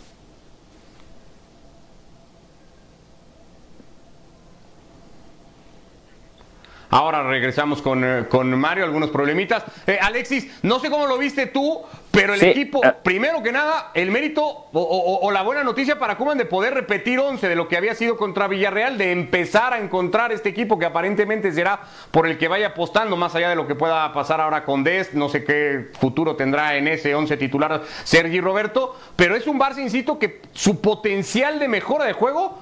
Ahora 6.96 7.22
regresamos 7.22 7.82
con, 7.82 8.02
eh, 8.02 8.24
con 8.26 8.58
Mario, 8.58 8.82
algunos 8.84 9.10
problemitas. 9.10 9.62
Eh, 9.86 9.98
Alexis, 10.00 10.50
no 10.62 10.80
sé 10.80 10.88
cómo 10.88 11.06
lo 11.06 11.18
viste 11.18 11.44
tú, 11.44 11.82
pero 12.10 12.32
el 12.32 12.42
equipo, 12.42 12.82
eh. 12.82 12.94
primero 13.02 13.42
que 13.42 13.52
nada, 13.52 13.90
el 13.92 14.10
mérito 14.10 14.68
o, 14.72 15.30
la 15.30 15.42
buena 15.42 15.62
noticia 15.62 15.98
para 15.98 16.16
Cuman 16.16 16.38
de 16.38 16.46
poder 16.46 16.72
repetir 16.72 17.20
11 17.20 17.48
de 17.48 17.54
lo 17.54 17.68
que 17.68 17.76
había 17.76 17.94
sido 17.94 18.16
contra 18.16 18.48
Villarreal, 18.48 18.96
de 18.96 19.12
empezar 19.12 19.74
a 19.74 19.78
encontrar 19.78 20.32
este 20.32 20.48
equipo 20.48 20.78
que 20.78 20.86
aparentemente 20.86 21.52
será 21.52 21.80
por 22.12 22.26
el 22.26 22.38
que 22.38 22.48
vaya 22.48 22.68
apostando, 22.68 23.14
más 23.14 23.34
allá 23.34 23.50
de 23.50 23.56
lo 23.56 23.66
que 23.66 23.74
pueda 23.74 24.10
pasar 24.14 24.40
ahora 24.40 24.64
con 24.64 24.82
Dest, 24.82 25.12
no 25.12 25.28
sé 25.28 25.44
qué 25.44 25.90
futuro 26.00 26.34
tendrá 26.34 26.76
en 26.76 26.88
ese 26.88 27.14
11 27.14 27.36
titular 27.36 27.82
Sergi 28.04 28.40
Roberto, 28.40 28.98
pero 29.16 29.36
es 29.36 29.46
un 29.46 29.60
Barça, 29.60 29.82
insisto, 29.82 30.18
que 30.18 30.40
su 30.52 30.80
potencial 30.80 31.58
de 31.58 31.68
mejora 31.68 32.06
de 32.06 32.14
juego 32.14 32.58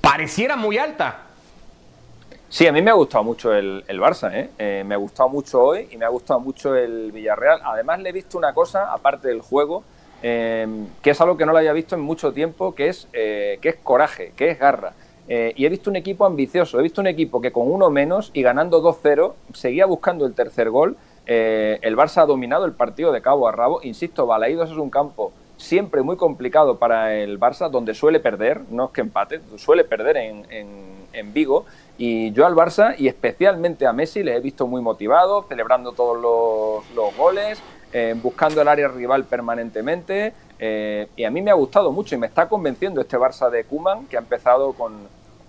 pareciera 0.00 0.54
muy 0.54 0.78
alta. 0.78 1.31
Sí, 2.52 2.66
a 2.66 2.72
mí 2.72 2.82
me 2.82 2.90
ha 2.90 2.94
gustado 2.94 3.24
mucho 3.24 3.54
el, 3.54 3.82
Barça, 3.88 4.30
¿eh? 4.30 4.50
¿eh? 4.58 4.84
me 4.86 4.94
ha 4.94 4.98
gustado 4.98 5.30
mucho 5.30 5.58
hoy 5.58 5.88
y 5.90 5.96
me 5.96 6.04
ha 6.04 6.10
gustado 6.10 6.38
mucho 6.38 6.76
el 6.76 7.10
Villarreal. 7.10 7.62
Además 7.64 8.00
le 8.00 8.10
he 8.10 8.12
visto 8.12 8.36
una 8.36 8.52
cosa, 8.52 8.92
aparte 8.92 9.28
del 9.28 9.40
juego, 9.40 9.84
eh, 10.22 10.66
que 11.00 11.12
es 11.12 11.20
algo 11.22 11.38
que 11.38 11.46
no 11.46 11.52
lo 11.52 11.58
había 11.58 11.72
visto 11.72 11.94
en 11.94 12.02
mucho 12.02 12.34
tiempo, 12.34 12.74
que 12.74 12.88
es, 12.88 13.08
eh, 13.14 13.58
que 13.62 13.70
es 13.70 13.76
coraje, 13.76 14.34
que 14.36 14.50
es 14.50 14.58
garra. 14.58 14.92
y 15.26 15.64
he 15.64 15.68
visto 15.70 15.88
un 15.88 15.96
equipo 15.96 16.26
ambicioso, 16.26 16.78
he 16.78 16.82
visto 16.82 17.00
un 17.00 17.06
equipo 17.06 17.40
que 17.40 17.52
con 17.52 17.72
uno 17.72 17.88
menos 17.88 18.30
y 18.34 18.42
ganando 18.42 18.82
2-0 18.82 19.32
seguía 19.54 19.86
buscando 19.86 20.26
el 20.26 20.34
tercer 20.34 20.68
gol. 20.68 20.98
el 21.24 21.96
Barça 21.96 22.18
ha 22.20 22.26
dominado 22.26 22.66
el 22.66 22.72
partido 22.72 23.12
de 23.12 23.22
cabo 23.22 23.48
a 23.48 23.52
rabo. 23.52 23.80
Insisto, 23.82 24.26
Balaídos 24.26 24.70
es 24.70 24.76
un 24.76 24.90
campo 24.90 25.32
siempre 25.56 26.02
muy 26.02 26.18
complicado 26.18 26.76
para 26.76 27.14
el 27.14 27.40
Barça, 27.40 27.70
donde 27.70 27.94
suele 27.94 28.20
perder, 28.20 28.60
no 28.68 28.86
es 28.86 28.90
que 28.90 29.00
empate, 29.00 29.40
suele 29.56 29.84
perder 29.84 30.18
en, 30.18 30.44
en 31.12 31.32
Vigo 31.32 31.64
y 31.98 32.32
yo 32.32 32.46
al 32.46 32.54
Barça 32.54 32.94
y 32.98 33.08
especialmente 33.08 33.86
a 33.86 33.92
Messi 33.92 34.22
les 34.22 34.36
he 34.36 34.40
visto 34.40 34.66
muy 34.66 34.80
motivados, 34.80 35.46
celebrando 35.48 35.92
todos 35.92 36.84
los, 36.94 37.16
goles, 37.16 37.62
eh, 37.92 38.14
buscando 38.20 38.62
el 38.62 38.68
área 38.68 38.88
rival 38.88 39.24
permanentemente. 39.24 40.32
Eh, 40.58 41.08
y 41.16 41.24
a 41.24 41.30
mí 41.30 41.42
me 41.42 41.50
ha 41.50 41.54
gustado 41.54 41.92
mucho 41.92 42.14
y 42.14 42.18
me 42.18 42.26
está 42.26 42.48
convenciendo 42.48 43.00
este 43.00 43.18
Barça 43.18 43.50
de 43.50 43.64
Kuman, 43.64 44.06
que 44.06 44.16
ha 44.16 44.20
empezado 44.20 44.72
con, 44.72 44.94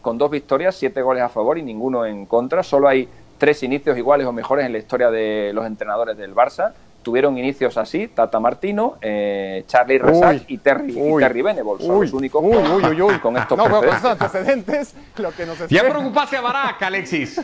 con 0.01 0.17
dos 0.17 0.29
victorias, 0.29 0.75
siete 0.75 1.01
goles 1.01 1.23
a 1.23 1.29
favor 1.29 1.58
y 1.58 1.63
ninguno 1.63 2.06
en 2.06 2.25
contra. 2.25 2.63
Solo 2.63 2.88
hay 2.88 3.08
tres 3.38 3.63
inicios 3.63 3.97
iguales 3.97 4.27
o 4.27 4.32
mejores 4.32 4.65
en 4.65 4.73
la 4.73 4.77
historia 4.77 5.10
de 5.12 5.51
los 5.53 5.65
entrenadores 5.65 6.17
del 6.17 6.36
Barça 6.36 6.73
tuvieron 7.04 7.38
inicios 7.38 7.78
así, 7.78 8.08
Tata 8.08 8.39
Martino, 8.39 8.98
eh, 9.02 9.63
Charlie 9.68 10.00
Resac 10.00 10.46
y 10.48 10.58
Terry, 10.58 10.98
y 10.98 11.20
Terry 11.20 11.42
Venable. 11.42 11.86
Son 11.86 12.02
los 12.02 12.13
únicos 12.13 12.42
uy, 12.44 12.56
uy, 12.56 13.02
uy, 13.02 13.20
con 13.20 13.38
estos 13.38 13.58
no, 13.58 13.70
con 13.70 13.88
estos 13.88 14.06
antecedentes, 14.06 14.96
lo 15.18 15.32
que 15.32 15.46
nos 15.46 15.68
Ya 15.68 15.84
preocupaste 15.84 16.38
a 16.38 16.42
Barak, 16.42 16.82
Alexis. 16.82 17.42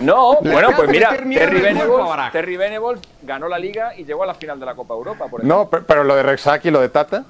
No, 0.00 0.38
bueno, 0.42 0.70
pues 0.76 0.88
mira, 0.88 1.10
Terry 1.10 1.60
Venable, 1.60 2.30
Terry 2.32 2.58
ganó 3.22 3.48
la 3.48 3.58
Liga 3.58 3.94
y 3.96 4.04
llegó 4.04 4.22
a 4.22 4.26
la 4.26 4.34
final 4.34 4.58
de 4.58 4.66
la 4.66 4.74
Copa 4.74 4.94
Europa, 4.94 5.26
por 5.28 5.40
ejemplo. 5.40 5.68
No, 5.70 5.84
pero 5.86 6.04
lo 6.04 6.16
de 6.16 6.22
Resac 6.22 6.64
y 6.64 6.70
lo 6.70 6.80
de 6.80 6.88
Tata... 6.88 7.24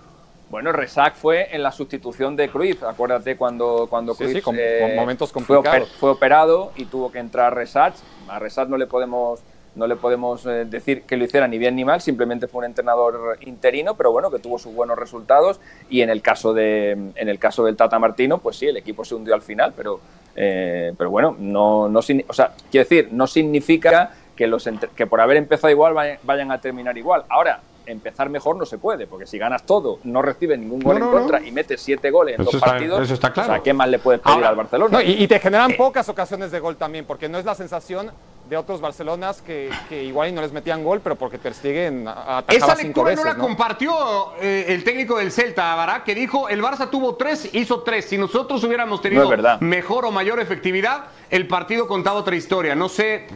Bueno, 0.50 0.72
Resac 0.72 1.14
fue 1.14 1.54
en 1.54 1.62
la 1.62 1.70
sustitución 1.70 2.34
de 2.34 2.48
Cruyff. 2.48 2.82
Acuérdate 2.82 3.36
cuando, 3.36 3.86
cuando 3.90 4.14
Cruyff 4.14 4.36
sí, 4.36 4.40
con, 4.40 4.56
eh, 4.58 4.94
momentos 4.96 5.30
complicados. 5.30 5.90
Fue, 5.90 5.98
fue, 5.98 6.10
operado 6.12 6.72
y 6.74 6.86
tuvo 6.86 7.12
que 7.12 7.18
entrar 7.18 7.54
Resac. 7.54 7.94
A 8.28 8.38
Resac 8.38 8.66
no 8.68 8.78
le 8.78 8.86
podemos 8.86 9.40
no 9.78 9.86
le 9.86 9.96
podemos 9.96 10.44
eh, 10.44 10.64
decir 10.66 11.02
que 11.02 11.16
lo 11.16 11.24
hiciera 11.24 11.46
ni 11.46 11.56
bien 11.56 11.76
ni 11.76 11.84
mal, 11.84 12.00
simplemente 12.00 12.48
fue 12.48 12.60
un 12.60 12.64
entrenador 12.66 13.38
interino, 13.42 13.96
pero 13.96 14.12
bueno, 14.12 14.30
que 14.30 14.38
tuvo 14.40 14.58
sus 14.58 14.74
buenos 14.74 14.98
resultados 14.98 15.60
y 15.88 16.02
en 16.02 16.10
el 16.10 16.20
caso 16.20 16.52
de 16.52 16.90
en 16.90 17.28
el 17.28 17.38
caso 17.38 17.64
del 17.64 17.76
Tata 17.76 17.98
Martino, 17.98 18.38
pues 18.38 18.56
sí, 18.56 18.66
el 18.66 18.76
equipo 18.76 19.04
se 19.04 19.14
hundió 19.14 19.34
al 19.34 19.42
final, 19.42 19.72
pero 19.76 20.00
eh, 20.36 20.92
pero 20.98 21.10
bueno, 21.10 21.36
no 21.38 21.88
no 21.88 22.00
o 22.00 22.32
sea, 22.32 22.52
quiero 22.70 22.84
decir, 22.84 23.08
no 23.12 23.26
significa 23.26 24.10
que 24.36 24.46
los 24.46 24.68
que 24.94 25.06
por 25.06 25.20
haber 25.20 25.36
empezado 25.36 25.70
igual 25.70 26.18
vayan 26.22 26.52
a 26.52 26.60
terminar 26.60 26.96
igual. 26.98 27.24
Ahora, 27.28 27.60
empezar 27.86 28.28
mejor 28.28 28.56
no 28.56 28.66
se 28.66 28.78
puede, 28.78 29.06
porque 29.06 29.26
si 29.26 29.38
ganas 29.38 29.64
todo, 29.64 29.98
no 30.04 30.22
recibes 30.22 30.58
ningún 30.58 30.80
gol 30.80 30.98
en 30.98 31.10
contra 31.10 31.40
y 31.40 31.50
metes 31.50 31.80
siete 31.80 32.10
goles 32.10 32.38
en 32.38 32.44
dos 32.44 32.56
partidos, 32.56 33.02
eso 33.02 33.14
está 33.14 33.32
claro. 33.32 33.50
o 33.50 33.54
sea, 33.54 33.62
¿qué 33.62 33.72
más 33.72 33.88
le 33.88 33.98
puedes 33.98 34.20
pedir 34.20 34.44
al 34.44 34.54
Barcelona? 34.54 35.02
y, 35.02 35.26
te 35.26 35.38
generan 35.40 35.72
eh. 35.72 35.76
pocas 35.76 36.08
ocasiones 36.08 36.50
de 36.50 36.60
gol 36.60 36.76
también, 36.76 37.04
porque 37.04 37.28
no 37.28 37.38
es 37.38 37.44
la 37.44 37.54
sensación 37.54 38.10
de 38.48 38.56
otros 38.56 38.80
Barcelonas 38.80 39.42
que, 39.42 39.70
que, 39.88 40.04
igual 40.04 40.34
no 40.34 40.40
les 40.40 40.52
metían 40.52 40.82
gol, 40.82 41.00
pero 41.00 41.16
porque 41.16 41.38
Ter 41.38 41.52
Stegen 41.52 42.08
Esa 42.48 42.74
lectura 42.74 43.14
no 43.14 43.24
la 43.24 43.36
compartió 43.36 44.32
eh, 44.40 44.66
el 44.68 44.84
técnico 44.84 45.18
del 45.18 45.30
Celta, 45.30 45.74
Bará, 45.74 46.02
que 46.02 46.14
dijo, 46.14 46.48
el 46.48 46.62
Barça 46.62 46.88
tuvo 46.88 47.16
tres, 47.16 47.50
hizo 47.54 47.82
tres. 47.82 48.06
Si 48.06 48.16
nosotros 48.16 48.64
hubiéramos 48.64 49.02
tenido 49.02 49.30
mejor 49.60 50.06
o 50.06 50.10
mayor 50.10 50.40
efectividad, 50.40 51.04
el 51.30 51.46
partido 51.46 51.86
contaba 51.86 52.20
otra 52.20 52.36
historia. 52.36 52.74
No 52.74 52.88
sé 52.88 53.14
eh, 53.16 53.28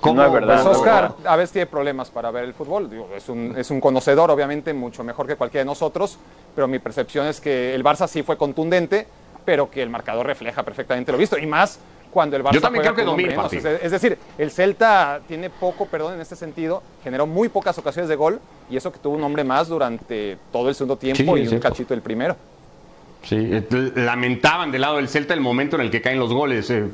cómo... 0.00 0.14
No 0.14 0.26
es 0.26 0.32
verdad. 0.32 0.62
Pues 0.62 0.76
Oscar 0.76 1.14
a 1.24 1.36
veces 1.36 1.52
tiene 1.52 1.66
problemas 1.66 2.10
para 2.10 2.30
ver 2.30 2.44
el 2.44 2.52
fútbol. 2.52 2.90
es, 3.16 3.28
un, 3.30 3.54
es 3.56 3.70
un 3.70 3.80
conocedor, 3.80 4.30
obviamente, 4.30 4.74
mucho 4.74 5.02
mejor 5.02 5.26
que 5.26 5.36
cualquiera 5.36 5.62
de 5.62 5.66
nosotros, 5.66 6.18
pero 6.54 6.68
mi 6.68 6.78
percepción 6.78 7.26
es 7.26 7.40
que 7.40 7.74
el 7.74 7.82
Barça 7.82 8.06
sí 8.06 8.22
fue 8.22 8.36
contundente, 8.36 9.06
pero 9.46 9.70
que 9.70 9.82
el 9.82 9.88
marcador 9.88 10.26
refleja 10.26 10.62
perfectamente 10.62 11.12
lo 11.12 11.16
visto. 11.18 11.38
Y 11.38 11.46
más 11.46 11.80
cuando 12.10 12.36
el 12.36 12.44
Barça 12.44 12.54
Yo 12.54 12.60
también 12.60 12.82
creo 12.82 12.94
que 12.94 13.04
domina. 13.04 13.46
Es 13.50 13.90
decir, 13.90 14.18
el 14.38 14.50
Celta 14.50 15.20
tiene 15.26 15.50
poco 15.50 15.86
perdón 15.86 16.14
en 16.14 16.20
este 16.20 16.36
sentido, 16.36 16.82
generó 17.02 17.26
muy 17.26 17.48
pocas 17.48 17.76
ocasiones 17.78 18.08
de 18.08 18.16
gol 18.16 18.40
y 18.68 18.76
eso 18.76 18.92
que 18.92 18.98
tuvo 18.98 19.14
un 19.14 19.24
hombre 19.24 19.44
más 19.44 19.68
durante 19.68 20.38
todo 20.52 20.68
el 20.68 20.74
segundo 20.74 20.96
tiempo 20.96 21.36
y 21.36 21.46
un 21.46 21.58
cachito 21.58 21.94
el 21.94 22.02
primero. 22.02 22.36
Sí, 23.22 23.36
eh, 23.36 23.92
lamentaban 23.96 24.72
del 24.72 24.80
lado 24.80 24.96
del 24.96 25.08
Celta 25.08 25.34
el 25.34 25.40
momento 25.40 25.76
en 25.76 25.82
el 25.82 25.90
que 25.90 26.00
caen 26.00 26.18
los 26.18 26.32
goles, 26.32 26.70
eh, 26.70 26.88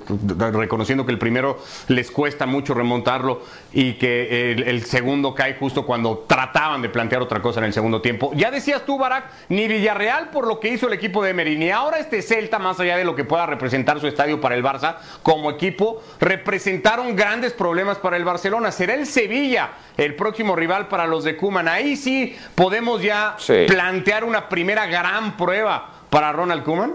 reconociendo 0.53 1.07
que 1.07 1.13
el 1.13 1.19
primero 1.19 1.59
les 1.89 2.11
cuesta 2.11 2.47
mucho 2.47 2.75
remontarlo 2.75 3.43
y 3.73 3.93
que 3.95 4.53
el, 4.53 4.85
segundo 4.85 5.35
cae 5.35 5.55
justo 5.55 5.87
cuando 5.87 6.25
trataban 6.27 6.83
de 6.83 6.89
plantear 6.89 7.23
otra 7.23 7.41
cosa 7.41 7.61
en 7.61 7.67
el 7.67 7.73
segundo 7.73 8.01
tiempo. 8.01 8.33
Ya 8.35 8.51
decías 8.51 8.85
tú, 8.85 8.99
Barak, 8.99 9.31
ni 9.49 9.69
Villarreal 9.69 10.31
por 10.31 10.49
lo 10.49 10.59
que 10.59 10.69
hizo 10.69 10.89
el 10.89 10.95
equipo 10.95 11.23
de 11.23 11.31
Emery, 11.31 11.57
ni 11.57 11.71
ahora 11.71 11.99
este 11.99 12.23
Celta, 12.23 12.59
más 12.59 12.81
allá 12.81 12.97
de 12.97 13.05
lo 13.05 13.15
que 13.15 13.25
pueda 13.25 13.47
representar 13.47 14.01
su 14.01 14.09
estadio 14.09 14.41
para 14.41 14.57
el 14.57 14.65
Barça, 14.65 14.97
como 15.23 15.51
equipo, 15.51 16.03
representaron 16.19 17.15
grandes 17.15 17.53
problemas 17.53 17.99
para 17.99 18.17
el 18.17 18.25
Barcelona. 18.25 18.73
Será 18.73 18.95
el 18.95 19.07
Sevilla 19.07 19.71
el 19.97 20.15
próximo 20.17 20.57
rival 20.57 20.89
para 20.89 21.07
los 21.07 21.25
de 21.25 21.37
Cuman. 21.37 21.69
Ahí 21.69 21.97
sí 21.97 22.37
podemos 22.55 23.03
ya 23.03 23.37
plantear 23.67 24.25
una 24.25 24.49
primera 24.49 24.87
gran 24.87 25.37
prueba 25.37 25.96
para 26.17 26.33
Ronald 26.33 26.65
Koeman? 26.65 26.95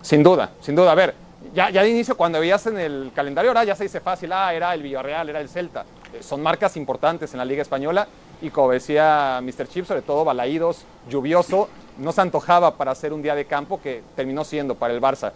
Sin 0.00 0.22
duda, 0.22 0.50
sin 0.60 0.76
duda. 0.76 0.92
A 0.92 0.94
ver, 0.94 1.12
ya, 1.52 1.70
ya 1.70 1.82
de 1.82 1.90
inicio 1.90 2.16
cuando 2.16 2.38
veías 2.38 2.64
en 2.68 2.78
el 2.78 3.10
calendario, 3.12 3.50
ahora 3.50 3.64
ya 3.64 3.74
se 3.74 3.82
dice 3.82 3.98
fácil, 3.98 4.32
ah, 4.32 4.54
era 4.54 4.72
el 4.74 4.80
Villarreal, 4.80 5.28
era 5.28 5.40
el 5.40 5.48
Celta. 5.48 5.84
Eh, 6.12 6.22
son 6.22 6.40
marcas 6.40 6.76
importantes 6.76 7.32
en 7.32 7.38
la 7.38 7.44
Liga 7.44 7.62
Española 7.62 8.06
y 8.40 8.50
como 8.50 8.70
decía 8.70 9.40
Mr. 9.42 9.66
Chip, 9.66 9.86
sobre 9.86 10.02
todo 10.02 10.24
balaídos, 10.24 10.84
lluvioso, 11.10 11.68
no 11.96 12.12
se 12.12 12.20
antojaba 12.20 12.76
para 12.76 12.92
hacer 12.92 13.12
un 13.12 13.22
día 13.22 13.34
de 13.34 13.44
campo 13.44 13.82
que 13.82 14.04
terminó 14.14 14.44
siendo 14.44 14.76
para 14.76 14.94
el 14.94 15.00
Barça. 15.00 15.32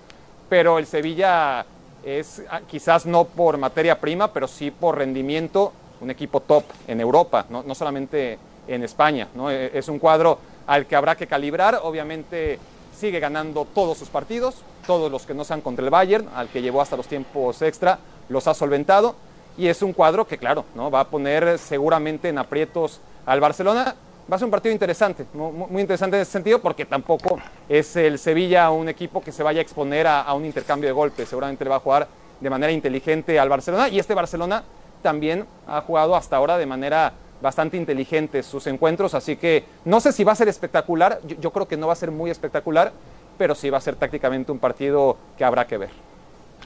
Pero 0.48 0.78
el 0.78 0.86
Sevilla 0.86 1.66
es 2.04 2.44
ah, 2.50 2.60
quizás 2.68 3.04
no 3.04 3.24
por 3.24 3.58
materia 3.58 3.98
prima, 3.98 4.32
pero 4.32 4.46
sí 4.46 4.70
por 4.70 4.98
rendimiento, 4.98 5.72
un 6.00 6.12
equipo 6.12 6.38
top 6.38 6.62
en 6.86 7.00
Europa, 7.00 7.46
no, 7.50 7.64
no 7.64 7.74
solamente 7.74 8.38
en 8.68 8.84
España. 8.84 9.26
¿no? 9.34 9.50
E, 9.50 9.76
es 9.76 9.88
un 9.88 9.98
cuadro 9.98 10.38
al 10.68 10.86
que 10.86 10.94
habrá 10.94 11.16
que 11.16 11.26
calibrar, 11.26 11.80
obviamente 11.82 12.60
sigue 13.02 13.18
ganando 13.18 13.64
todos 13.64 13.98
sus 13.98 14.08
partidos, 14.10 14.62
todos 14.86 15.10
los 15.10 15.26
que 15.26 15.34
no 15.34 15.42
sean 15.42 15.60
contra 15.60 15.84
el 15.84 15.90
Bayern, 15.90 16.28
al 16.36 16.48
que 16.48 16.62
llevó 16.62 16.80
hasta 16.80 16.96
los 16.96 17.08
tiempos 17.08 17.60
extra, 17.60 17.98
los 18.28 18.46
ha 18.46 18.54
solventado. 18.54 19.16
Y 19.58 19.66
es 19.66 19.82
un 19.82 19.92
cuadro 19.92 20.24
que, 20.24 20.38
claro, 20.38 20.64
¿no? 20.76 20.88
va 20.88 21.00
a 21.00 21.08
poner 21.08 21.58
seguramente 21.58 22.28
en 22.28 22.38
aprietos 22.38 23.00
al 23.26 23.40
Barcelona. 23.40 23.96
Va 24.30 24.36
a 24.36 24.38
ser 24.38 24.44
un 24.44 24.52
partido 24.52 24.72
interesante, 24.72 25.26
muy 25.34 25.80
interesante 25.80 26.16
en 26.16 26.22
ese 26.22 26.30
sentido, 26.30 26.60
porque 26.60 26.84
tampoco 26.84 27.40
es 27.68 27.96
el 27.96 28.20
Sevilla 28.20 28.70
un 28.70 28.88
equipo 28.88 29.20
que 29.20 29.32
se 29.32 29.42
vaya 29.42 29.58
a 29.58 29.62
exponer 29.62 30.06
a, 30.06 30.22
a 30.22 30.34
un 30.34 30.44
intercambio 30.44 30.88
de 30.88 30.92
golpes. 30.92 31.28
Seguramente 31.28 31.64
le 31.64 31.70
va 31.70 31.76
a 31.76 31.80
jugar 31.80 32.06
de 32.40 32.50
manera 32.50 32.70
inteligente 32.70 33.36
al 33.36 33.48
Barcelona. 33.48 33.88
Y 33.88 33.98
este 33.98 34.14
Barcelona 34.14 34.62
también 35.02 35.44
ha 35.66 35.80
jugado 35.80 36.14
hasta 36.14 36.36
ahora 36.36 36.56
de 36.56 36.66
manera 36.66 37.14
bastante 37.42 37.76
inteligentes 37.76 38.46
sus 38.46 38.66
encuentros, 38.68 39.14
así 39.14 39.37
que 39.37 39.64
no 39.85 40.00
sé 40.00 40.12
si 40.12 40.24
va 40.24 40.33
a 40.33 40.37
ser 40.37 40.48
espectacular, 40.48 41.20
yo, 41.40 41.50
creo 41.50 41.66
que 41.66 41.76
no 41.76 41.88
va 41.88 41.92
a 41.92 41.96
ser 41.96 42.11
muy 42.11 42.31
espectacular, 42.31 42.92
pero 43.37 43.55
sí 43.55 43.68
va 43.68 43.78
a 43.78 43.81
ser 43.83 43.96
tácticamente 43.96 44.52
un 44.52 44.59
partido 44.59 45.16
que 45.37 45.44
habrá 45.44 45.66
que 45.66 45.76
ver. 45.76 45.90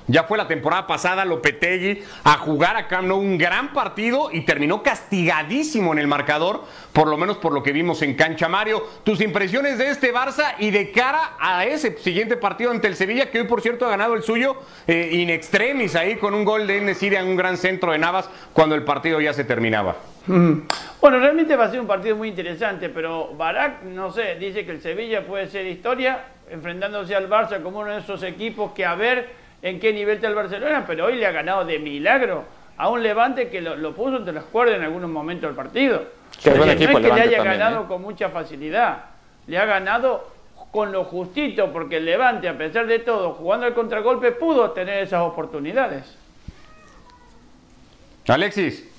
Ya 0.08 0.22
fue 0.22 0.38
la 0.38 0.46
temporada 0.46 0.86
pasada 0.86 1.24
Lopetegui 1.24 2.00
a 2.22 2.38
jugar 2.38 2.76
a 2.76 2.86
Camp 2.86 3.10
un 3.10 3.36
gran 3.36 3.72
partido 3.72 4.28
y 4.30 4.42
terminó 4.42 4.82
castigadísimo 4.82 5.92
en 5.92 5.98
el 5.98 6.06
marcador, 6.06 6.62
por 6.92 7.08
lo 7.08 7.16
menos 7.16 7.38
por 7.38 7.52
lo 7.52 7.62
que 7.62 7.72
vimos 7.72 8.02
en 8.02 8.14
cancha. 8.14 8.46
Mario, 8.46 8.86
tus 9.02 9.20
impresiones 9.20 9.78
de 9.78 9.90
este 9.90 10.14
Barça 10.14 10.54
y 10.60 10.70
de 10.70 10.92
cara 10.92 11.32
a 11.40 11.64
ese 11.64 11.96
siguiente 11.98 12.36
partido 12.36 12.70
ante 12.70 12.86
el 12.86 12.94
Sevilla, 12.94 13.30
que 13.32 13.40
hoy 13.40 13.48
por 13.48 13.62
cierto 13.62 13.86
ha 13.86 13.90
ganado 13.90 14.14
el 14.14 14.22
suyo 14.22 14.56
eh, 14.86 15.08
in 15.12 15.30
extremis 15.30 15.96
ahí 15.96 16.16
con 16.16 16.34
un 16.34 16.44
gol 16.44 16.68
de 16.68 16.78
Enesiri 16.78 17.16
en 17.16 17.26
un 17.26 17.36
gran 17.36 17.56
centro 17.56 17.90
de 17.90 17.98
Navas 17.98 18.28
cuando 18.52 18.76
el 18.76 18.84
partido 18.84 19.20
ya 19.20 19.32
se 19.32 19.42
terminaba. 19.42 19.96
Bueno, 20.26 21.20
realmente 21.20 21.54
va 21.56 21.64
a 21.64 21.70
ser 21.70 21.80
un 21.80 21.86
partido 21.86 22.16
muy 22.16 22.28
interesante, 22.28 22.88
pero 22.88 23.34
Barak, 23.36 23.82
no 23.82 24.10
sé, 24.10 24.36
dice 24.36 24.64
que 24.64 24.72
el 24.72 24.80
Sevilla 24.80 25.24
puede 25.24 25.46
ser 25.48 25.66
historia, 25.66 26.24
enfrentándose 26.50 27.14
al 27.14 27.28
Barça 27.28 27.62
como 27.62 27.80
uno 27.80 27.92
de 27.92 28.00
esos 28.00 28.22
equipos 28.22 28.72
que 28.72 28.84
a 28.84 28.94
ver 28.94 29.28
en 29.62 29.78
qué 29.78 29.92
nivel 29.92 30.16
está 30.16 30.28
el 30.28 30.34
Barcelona, 30.34 30.84
pero 30.86 31.06
hoy 31.06 31.16
le 31.16 31.26
ha 31.26 31.32
ganado 31.32 31.64
de 31.64 31.78
milagro 31.78 32.44
a 32.76 32.88
un 32.88 33.02
Levante 33.02 33.48
que 33.48 33.60
lo, 33.60 33.94
puso 33.94 34.16
entre 34.16 34.34
las 34.34 34.44
cuerdas 34.44 34.76
en 34.76 34.82
algunos 34.82 35.08
momentos 35.08 35.48
del 35.48 35.56
partido. 35.56 36.04
no 36.44 36.64
es 36.64 36.76
que 36.76 36.86
le 36.86 37.12
haya 37.12 37.42
ganado 37.42 37.82
¿eh? 37.82 37.86
con 37.88 38.02
mucha 38.02 38.28
facilidad, 38.28 39.04
le 39.46 39.58
ha 39.58 39.64
ganado 39.64 40.30
con 40.70 40.92
lo 40.92 41.04
justito, 41.04 41.72
porque 41.72 41.98
el 41.98 42.04
Levante, 42.04 42.48
a 42.48 42.58
pesar 42.58 42.86
de 42.86 42.98
todo, 42.98 43.32
jugando 43.32 43.64
al 43.66 43.74
contragolpe, 43.74 44.32
pudo 44.32 44.72
tener 44.72 45.02
esas 45.02 45.22
oportunidades. 45.22 46.18
Alexis. 48.28 48.95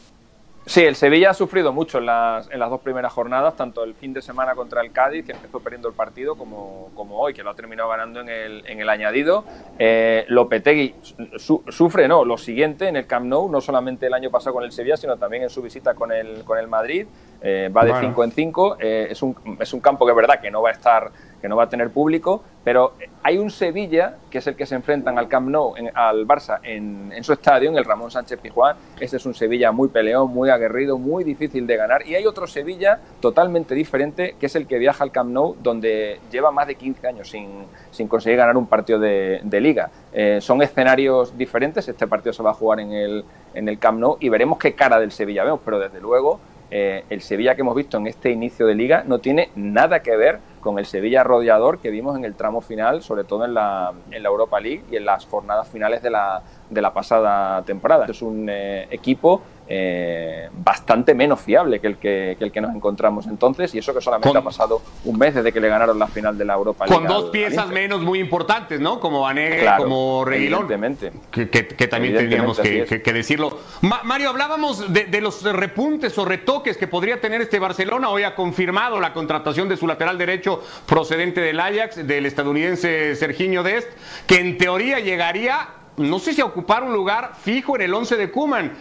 Sí, 0.67 0.83
el 0.83 0.97
Sevilla 0.97 1.29
ha 1.29 1.33
sufrido 1.33 1.71
mucho 1.71 1.99
en 1.99 2.07
las, 2.07 2.51
en 2.51 2.59
las, 2.59 2.69
dos 2.69 2.81
primeras 2.81 3.13
jornadas, 3.13 3.55
tanto 3.55 3.85
el 3.85 3.95
fin 3.95 4.11
de 4.11 4.21
semana 4.21 4.53
contra 4.53 4.81
el 4.81 4.91
Cádiz, 4.91 5.25
que 5.25 5.31
empezó 5.31 5.61
perdiendo 5.61 5.87
el 5.87 5.93
partido, 5.93 6.35
como, 6.35 6.89
como 6.93 7.19
hoy, 7.19 7.33
que 7.33 7.41
lo 7.41 7.51
ha 7.51 7.55
terminado 7.55 7.87
ganando 7.87 8.19
en 8.19 8.27
el, 8.27 8.67
en 8.67 8.81
el 8.81 8.89
añadido. 8.89 9.45
Eh, 9.79 10.25
Lopetegui 10.27 10.93
sufre 11.37 12.09
no, 12.09 12.25
lo 12.25 12.37
siguiente 12.37 12.89
en 12.89 12.97
el 12.97 13.07
Camp 13.07 13.27
Nou, 13.27 13.49
no 13.49 13.61
solamente 13.61 14.07
el 14.07 14.13
año 14.13 14.29
pasado 14.29 14.55
con 14.55 14.65
el 14.65 14.73
Sevilla, 14.73 14.97
sino 14.97 15.15
también 15.15 15.43
en 15.43 15.49
su 15.49 15.61
visita 15.61 15.93
con 15.93 16.11
el, 16.11 16.43
con 16.43 16.57
el 16.57 16.67
Madrid. 16.67 17.07
Eh, 17.41 17.71
va 17.75 17.85
de 17.85 17.97
5 17.97 18.23
en 18.25 18.31
5. 18.31 18.77
Eh, 18.81 19.07
es, 19.11 19.21
un, 19.21 19.37
es 19.61 19.71
un 19.73 19.79
campo 19.79 20.05
que 20.05 20.11
es 20.11 20.17
verdad 20.17 20.41
que 20.41 20.51
no 20.51 20.61
va 20.61 20.69
a 20.69 20.73
estar 20.73 21.11
que 21.41 21.47
no 21.47 21.55
va 21.55 21.63
a 21.63 21.69
tener 21.69 21.89
público, 21.89 22.43
pero 22.63 22.93
hay 23.23 23.37
un 23.37 23.49
Sevilla, 23.49 24.17
que 24.29 24.39
es 24.39 24.47
el 24.47 24.55
que 24.55 24.65
se 24.65 24.75
enfrentan 24.75 25.17
al 25.17 25.27
Camp 25.27 25.49
Nou, 25.49 25.73
al 25.93 26.27
Barça, 26.27 26.59
en, 26.63 27.23
su 27.23 27.33
estadio, 27.33 27.69
en 27.69 27.77
el 27.77 27.85
Ramón 27.85 28.11
Sánchez 28.11 28.39
Pizjuán. 28.39 28.75
Este 28.99 29.17
es 29.17 29.25
un 29.25 29.33
Sevilla 29.33 29.71
muy 29.71 29.87
peleón, 29.87 30.31
muy 30.31 30.49
aguerrido, 30.49 30.97
muy 30.97 31.23
difícil 31.23 31.65
de 31.65 31.77
ganar. 31.77 32.05
Y 32.05 32.15
hay 32.15 32.25
otro 32.25 32.47
Sevilla 32.47 32.99
totalmente 33.21 33.73
diferente, 33.73 34.35
que 34.39 34.47
es 34.47 34.55
el 34.55 34.67
que 34.67 34.79
viaja 34.79 35.03
al 35.03 35.11
Camp 35.11 35.31
Nou, 35.31 35.55
donde 35.61 36.19
lleva 36.31 36.51
más 36.51 36.67
de 36.67 36.75
15 36.75 37.07
años 37.07 37.29
sin, 37.29 37.65
sin 37.91 38.07
conseguir 38.07 38.37
ganar 38.37 38.57
un 38.57 38.67
partido 38.67 38.99
de, 38.99 39.41
liga. 39.61 39.89
Eh, 40.13 40.39
son 40.39 40.61
escenarios 40.61 41.35
diferentes, 41.37 41.87
este 41.87 42.05
partido 42.05 42.31
se 42.31 42.43
va 42.43 42.51
a 42.51 42.53
jugar 42.53 42.79
en 42.79 42.91
el, 42.91 43.25
en 43.53 43.67
el 43.67 43.79
Camp 43.79 43.99
Nou 43.99 44.17
y 44.19 44.29
veremos 44.29 44.59
qué 44.59 44.75
cara 44.75 44.99
del 44.99 45.11
Sevilla 45.11 45.43
vemos, 45.43 45.61
pero 45.63 45.79
desde 45.79 45.99
luego 45.99 46.39
eh, 46.69 47.05
el 47.09 47.21
Sevilla 47.21 47.55
que 47.55 47.61
hemos 47.61 47.75
visto 47.75 47.97
en 47.97 48.07
este 48.07 48.29
inicio 48.29 48.67
de 48.67 48.75
liga 48.75 49.03
no 49.07 49.19
tiene 49.19 49.49
nada 49.55 50.01
que 50.01 50.17
ver 50.17 50.39
con 50.59 50.79
el 50.79 50.85
Sevilla 50.85 51.23
rodeador 51.23 51.79
que 51.79 51.89
vimos 51.89 52.17
en 52.17 52.25
el 52.25 52.35
tramo 52.35 52.61
final, 52.61 53.01
sobre 53.01 53.23
todo 53.23 53.45
en 53.45 53.53
la, 53.53 53.93
en 54.11 54.23
la 54.23 54.29
Europa 54.29 54.59
League 54.59 54.83
y 54.91 54.95
en 54.95 55.05
las 55.05 55.25
jornadas 55.25 55.67
finales 55.67 56.01
de 56.01 56.09
la, 56.09 56.41
de 56.69 56.81
la 56.81 56.93
pasada 56.93 57.61
temporada. 57.63 58.05
Es 58.07 58.21
un 58.21 58.47
eh, 58.49 58.87
equipo 58.91 59.41
eh, 59.69 60.49
bastante 60.53 61.13
menos 61.13 61.41
fiable 61.41 61.79
que 61.79 61.87
el 61.87 61.97
que, 61.97 62.37
el 62.39 62.51
que 62.51 62.61
nos 62.61 62.73
encontramos 62.73 63.27
entonces 63.27 63.73
y 63.75 63.79
eso 63.79 63.93
que 63.93 64.01
solamente 64.01 64.37
ha 64.37 64.43
pasado 64.43 64.81
un 65.05 65.17
mes 65.17 65.35
desde 65.35 65.51
que 65.51 65.59
le 65.59 65.67
ganaron 65.67 65.99
la 65.99 66.07
final 66.07 66.37
de 66.37 66.45
la 66.45 66.53
Europa 66.53 66.85
League. 66.85 67.05
Con 67.05 67.07
dos 67.07 67.29
piezas 67.31 67.67
menos 67.69 68.01
muy 68.01 68.19
importantes, 68.19 68.79
¿no? 68.79 68.99
Como 68.99 69.21
Vanega 69.21 69.77
como 69.77 70.23
Reguilón. 70.25 70.61
Evidentemente. 70.61 71.11
Que, 71.31 71.49
que, 71.49 71.87
también 71.87 72.15
tendríamos 72.15 72.59
que, 72.59 73.13
decirlo. 73.13 73.59
Mario, 73.81 74.29
hablábamos 74.29 74.91
de, 74.93 75.05
de, 75.05 75.21
los 75.21 75.43
repuntes 75.43 76.17
o 76.17 76.25
retoques 76.25 76.77
que 76.77 76.87
podría 76.87 77.19
tener 77.19 77.41
este 77.41 77.59
Barcelona. 77.59 78.09
Hoy 78.09 78.23
ha 78.23 78.35
confirmado 78.35 78.99
la 78.99 79.13
contratación 79.13 79.67
de 79.69 79.77
su 79.77 79.87
lateral 79.87 80.17
derecho 80.17 80.63
procedente 80.85 81.41
del 81.41 81.59
Ajax, 81.59 82.07
del 82.07 82.25
estadounidense 82.25 83.15
Serginho 83.15 83.63
Dest, 83.63 83.89
que 84.25 84.39
en 84.39 84.57
teoría 84.57 84.99
llegaría 84.99 85.69
no 85.97 86.19
sé 86.19 86.33
si 86.33 86.41
a 86.41 86.45
ocupar 86.45 86.83
un 86.83 86.93
lugar 86.93 87.33
fijo 87.41 87.75
en 87.75 87.81
el 87.81 87.93
11 87.93 88.17
de 88.17 88.31
Kuman 88.31 88.73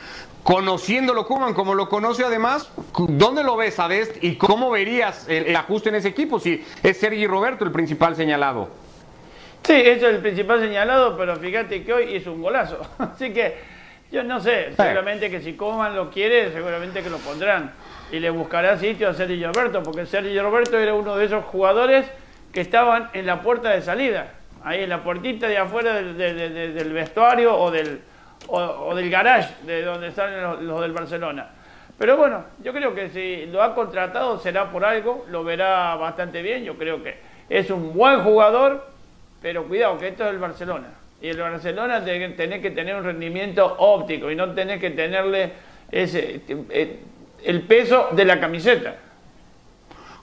conociéndolo 0.47 1.27
Kuman 1.27 1.55
como 1.55 1.75
lo 1.75 1.89
conoce 1.89 2.25
además, 2.25 2.71
¿dónde 3.09 3.43
lo 3.43 3.57
ves 3.57 3.81
a 3.81 3.89
Dest 3.89 4.23
y 4.23 4.37
cómo 4.37 4.71
verías 4.71 5.29
el, 5.29 5.57
ajuste 5.57 5.89
en 5.89 5.97
ese 5.97 6.07
equipo 6.07 6.39
si 6.39 6.65
es 6.85 6.99
Sergi 6.99 7.27
Roberto 7.27 7.65
el 7.65 7.73
principal 7.73 8.15
señalado? 8.15 8.69
Sí, 9.65 9.73
eso 9.73 10.07
es 10.07 10.15
el 10.15 10.21
principal 10.21 10.61
señalado, 10.61 11.17
pero 11.17 11.35
fíjate 11.35 11.83
que 11.83 11.93
hoy 11.93 12.15
hizo 12.15 12.33
un 12.33 12.43
golazo. 12.43 12.81
Así 12.99 13.33
que 13.33 13.57
yo 14.13 14.23
no 14.23 14.39
sé, 14.39 14.73
seguramente 14.77 15.31
que 15.31 15.41
si 15.41 15.55
Kuman 15.55 15.97
lo 15.97 16.13
quiere, 16.13 16.53
seguramente 16.53 17.03
que 17.03 17.11
lo 17.11 17.19
pondrán. 17.19 17.73
Y 18.13 18.21
le 18.21 18.31
buscará 18.31 18.79
sitio 18.79 19.09
a 19.09 19.15
Sergi 19.15 19.45
Roberto, 19.45 19.83
porque 19.83 20.07
Sergi 20.07 20.39
Roberto 20.39 20.79
era 20.79 20.95
uno 20.95 21.17
de 21.17 21.25
esos 21.25 21.45
jugadores 21.47 22.07
que 22.53 22.61
estaban 22.61 23.11
en 23.15 23.27
la 23.27 23.43
puerta 23.43 23.71
de 23.71 23.83
salida, 23.83 24.35
ahí 24.63 24.85
en 24.85 24.91
la 24.91 25.03
puertita 25.03 25.49
de 25.49 25.59
afuera 25.59 25.95
del 25.95 26.93
vestuario 26.93 27.59
o 27.59 27.73
del, 27.73 28.01
o, 28.49 28.95
del 28.95 29.11
garage 29.11 29.55
de 29.65 29.83
donde 29.83 30.09
están 30.09 30.67
los, 30.67 30.81
del 30.81 30.93
Barcelona. 30.93 31.51
Pero 31.99 32.17
bueno, 32.17 32.45
yo 32.63 32.73
creo 32.73 32.95
que 32.95 33.11
si 33.11 33.47
lo 33.47 33.63
ha 33.63 33.75
contratado 33.75 34.39
será 34.39 34.71
por 34.71 34.85
algo, 34.85 35.25
lo 35.31 35.45
verá 35.45 35.95
bastante 35.97 36.43
bien, 36.43 36.63
yo 36.63 36.77
creo 36.77 37.03
que 37.03 37.17
es 37.49 37.71
un 37.71 37.95
buen 37.95 38.23
jugador, 38.23 38.87
pero 39.41 39.65
cuidado 39.65 39.99
que 39.99 40.09
esto 40.09 40.25
es 40.25 40.31
el 40.31 40.39
Barcelona. 40.39 40.89
Y 41.21 41.29
el 41.29 41.41
Barcelona 41.41 42.05
tiene 42.05 42.61
que 42.61 42.71
tener 42.71 42.95
un 42.95 43.05
rendimiento 43.05 43.77
óptico 43.79 44.31
y 44.31 44.37
no 44.37 44.53
tener 44.53 44.79
que 44.79 44.91
tenerle 44.91 45.53
ese, 45.91 46.43
eh, 46.49 47.01
el 47.45 47.63
peso 47.63 48.09
de 48.13 48.25
la 48.25 48.39
camiseta. 48.39 48.97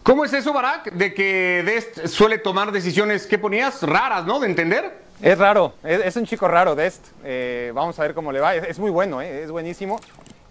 ¿Cómo 0.04 0.26
es 0.26 0.34
eso, 0.34 0.52
Barak? 0.52 0.92
De 0.92 1.14
que 1.14 1.64
Dest 1.66 2.08
suele 2.08 2.38
tomar 2.38 2.72
decisiones, 2.72 3.26
¿qué 3.26 3.38
ponías? 3.38 3.82
Raras, 3.84 4.26
¿no? 4.26 4.40
De 4.40 4.48
entender. 4.48 5.03
Es 5.24 5.38
raro, 5.38 5.72
es, 5.86 6.18
un 6.18 6.26
chico 6.26 6.50
raro, 6.50 6.76
Dest. 6.76 7.06
Eh, 7.24 7.72
vamos 7.74 7.98
a 7.98 8.02
ver 8.02 8.14
cómo 8.14 8.34
le 8.34 8.42
va. 8.42 8.56
Es, 8.56 8.78
muy 8.78 8.92
bueno, 8.92 9.22
eh, 9.22 9.44
es 9.44 9.52
buenísimo. 9.52 9.98